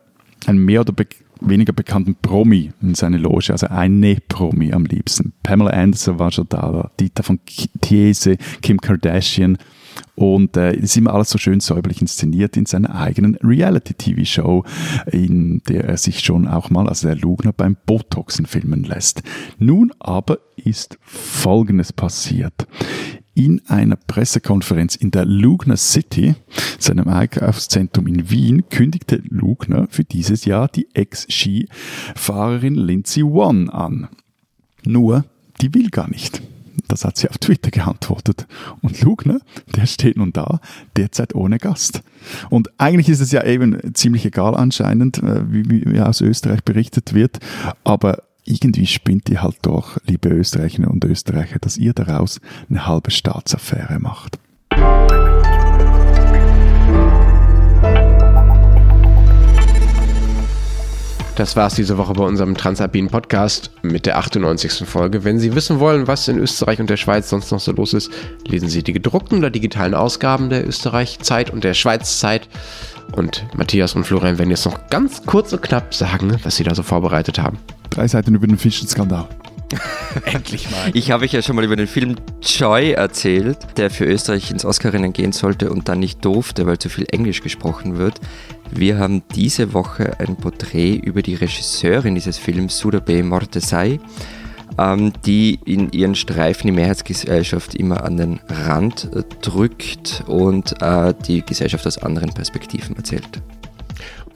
[0.46, 0.94] ein mehr oder
[1.42, 5.34] weniger bekannten Promi in seine Loge, also eine Promi am liebsten.
[5.44, 7.40] Pamela Anderson war schon da, Dieter von
[7.82, 9.58] Thiese, Kim Kardashian
[10.16, 14.64] und äh, ist immer alles so schön säuberlich inszeniert in seiner eigenen Reality-TV-Show,
[15.12, 19.22] in der er sich schon auch mal als der Lugner beim Botoxen filmen lässt.
[19.60, 22.68] Nun aber ist Folgendes passiert
[23.36, 26.36] in einer Pressekonferenz in der Lugner City,
[26.80, 34.08] seinem Einkaufszentrum in Wien, kündigte Lugner für dieses Jahr die Ex-Skifahrerin Lindsay One an.
[34.86, 35.26] Nur,
[35.62, 36.42] die will gar nicht.
[36.88, 38.48] Das hat sie auf Twitter geantwortet.
[38.82, 39.40] Und Lugner,
[39.76, 40.60] der steht nun da,
[40.96, 42.02] derzeit ohne Gast.
[42.50, 47.14] Und eigentlich ist es ja eben ziemlich egal anscheinend, äh, wie, wie aus Österreich berichtet
[47.14, 47.40] wird,
[47.84, 52.40] aber irgendwie spinnt ihr halt doch, liebe Österreicherinnen und Österreicher, dass ihr daraus
[52.70, 54.40] eine halbe Staatsaffäre macht.
[61.36, 64.88] Das war's diese Woche bei unserem Transalpinen Podcast mit der 98.
[64.88, 65.24] Folge.
[65.24, 68.12] Wenn Sie wissen wollen, was in Österreich und der Schweiz sonst noch so los ist,
[68.46, 72.48] lesen Sie die gedruckten oder digitalen Ausgaben der Österreich-Zeit und der Schweiz-Zeit.
[73.14, 76.76] Und Matthias und Florian werden jetzt noch ganz kurz und knapp sagen, was sie da
[76.76, 77.58] so vorbereitet haben.
[77.90, 79.28] Drei Seiten über den Fischenskandal.
[80.26, 80.92] Endlich mal.
[80.94, 84.66] Ich habe euch ja schon mal über den Film Joy erzählt, der für Österreich ins
[84.66, 88.20] Oscarinnen gehen sollte und dann nicht durfte, weil zu viel Englisch gesprochen wird.
[88.72, 94.00] Wir haben diese Woche ein Porträt über die Regisseurin dieses Films, Sudabe Mortesai,
[94.78, 99.10] ähm, die in ihren Streifen die Mehrheitsgesellschaft immer an den Rand
[99.42, 103.42] drückt und äh, die Gesellschaft aus anderen Perspektiven erzählt.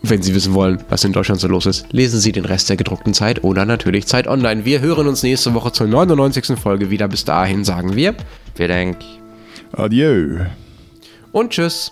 [0.03, 2.77] Wenn Sie wissen wollen, was in Deutschland so los ist, lesen Sie den Rest der
[2.77, 4.63] gedruckten Zeit oder natürlich Zeit Online.
[4.63, 6.57] Wir hören uns nächste Woche zur 99.
[6.57, 7.07] Folge wieder.
[7.07, 8.15] Bis dahin sagen wir
[8.55, 9.03] Wer denkt?
[9.73, 10.45] Adieu.
[11.31, 11.91] und tschüss.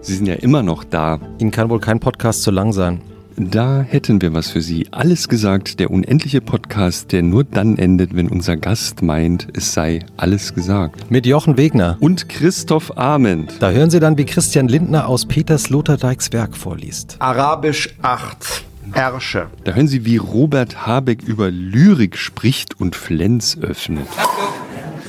[0.00, 1.18] Sie sind ja immer noch da.
[1.38, 3.00] Ihnen kann wohl kein Podcast zu lang sein.
[3.36, 4.86] Da hätten wir was für Sie.
[4.92, 10.04] Alles gesagt, der unendliche Podcast, der nur dann endet, wenn unser Gast meint, es sei
[10.16, 11.10] alles gesagt.
[11.10, 11.96] Mit Jochen Wegner.
[11.98, 13.54] Und Christoph Ahmed.
[13.60, 17.16] Da hören Sie dann, wie Christian Lindner aus Peters Sloterdijks Werk vorliest.
[17.18, 18.64] Arabisch 8.
[18.92, 19.48] Herrsche.
[19.64, 24.06] Da hören Sie, wie Robert Habeck über Lyrik spricht und Flens öffnet.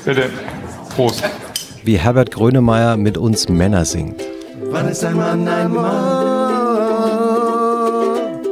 [0.04, 0.32] Bitte.
[0.96, 1.24] Prost.
[1.84, 4.22] Wie Herbert Grönemeyer mit uns Männer singt.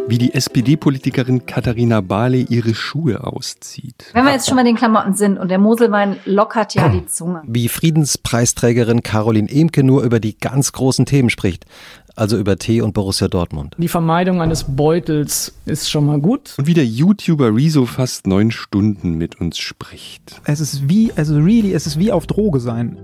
[0.05, 4.05] Wie die SPD-Politikerin Katharina Barley ihre Schuhe auszieht.
[4.11, 7.41] Wenn wir jetzt schon bei den Klamotten sind und der Moselwein lockert ja die Zunge.
[7.47, 11.65] Wie Friedenspreisträgerin Caroline Emke nur über die ganz großen Themen spricht.
[12.15, 13.75] Also über Tee und Borussia Dortmund.
[13.79, 16.53] Die Vermeidung eines Beutels ist schon mal gut.
[16.57, 20.41] Und wie der YouTuber Rezo fast neun Stunden mit uns spricht.
[20.43, 22.99] Es ist wie, also really, es ist wie auf Droge sein.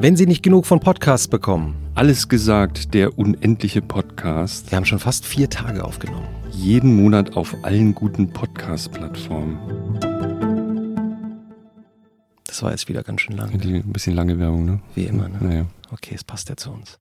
[0.00, 1.85] Wenn Sie nicht genug von Podcasts bekommen.
[1.96, 4.70] Alles gesagt, der unendliche Podcast.
[4.70, 6.28] Wir haben schon fast vier Tage aufgenommen.
[6.50, 9.58] Jeden Monat auf allen guten Podcast-Plattformen.
[12.46, 13.58] Das war jetzt wieder ganz schön lang.
[13.58, 14.80] Die, ein bisschen lange Werbung, ne?
[14.94, 15.38] Wie immer, ne?
[15.40, 15.66] Naja.
[15.90, 16.98] Okay, es passt ja zu uns.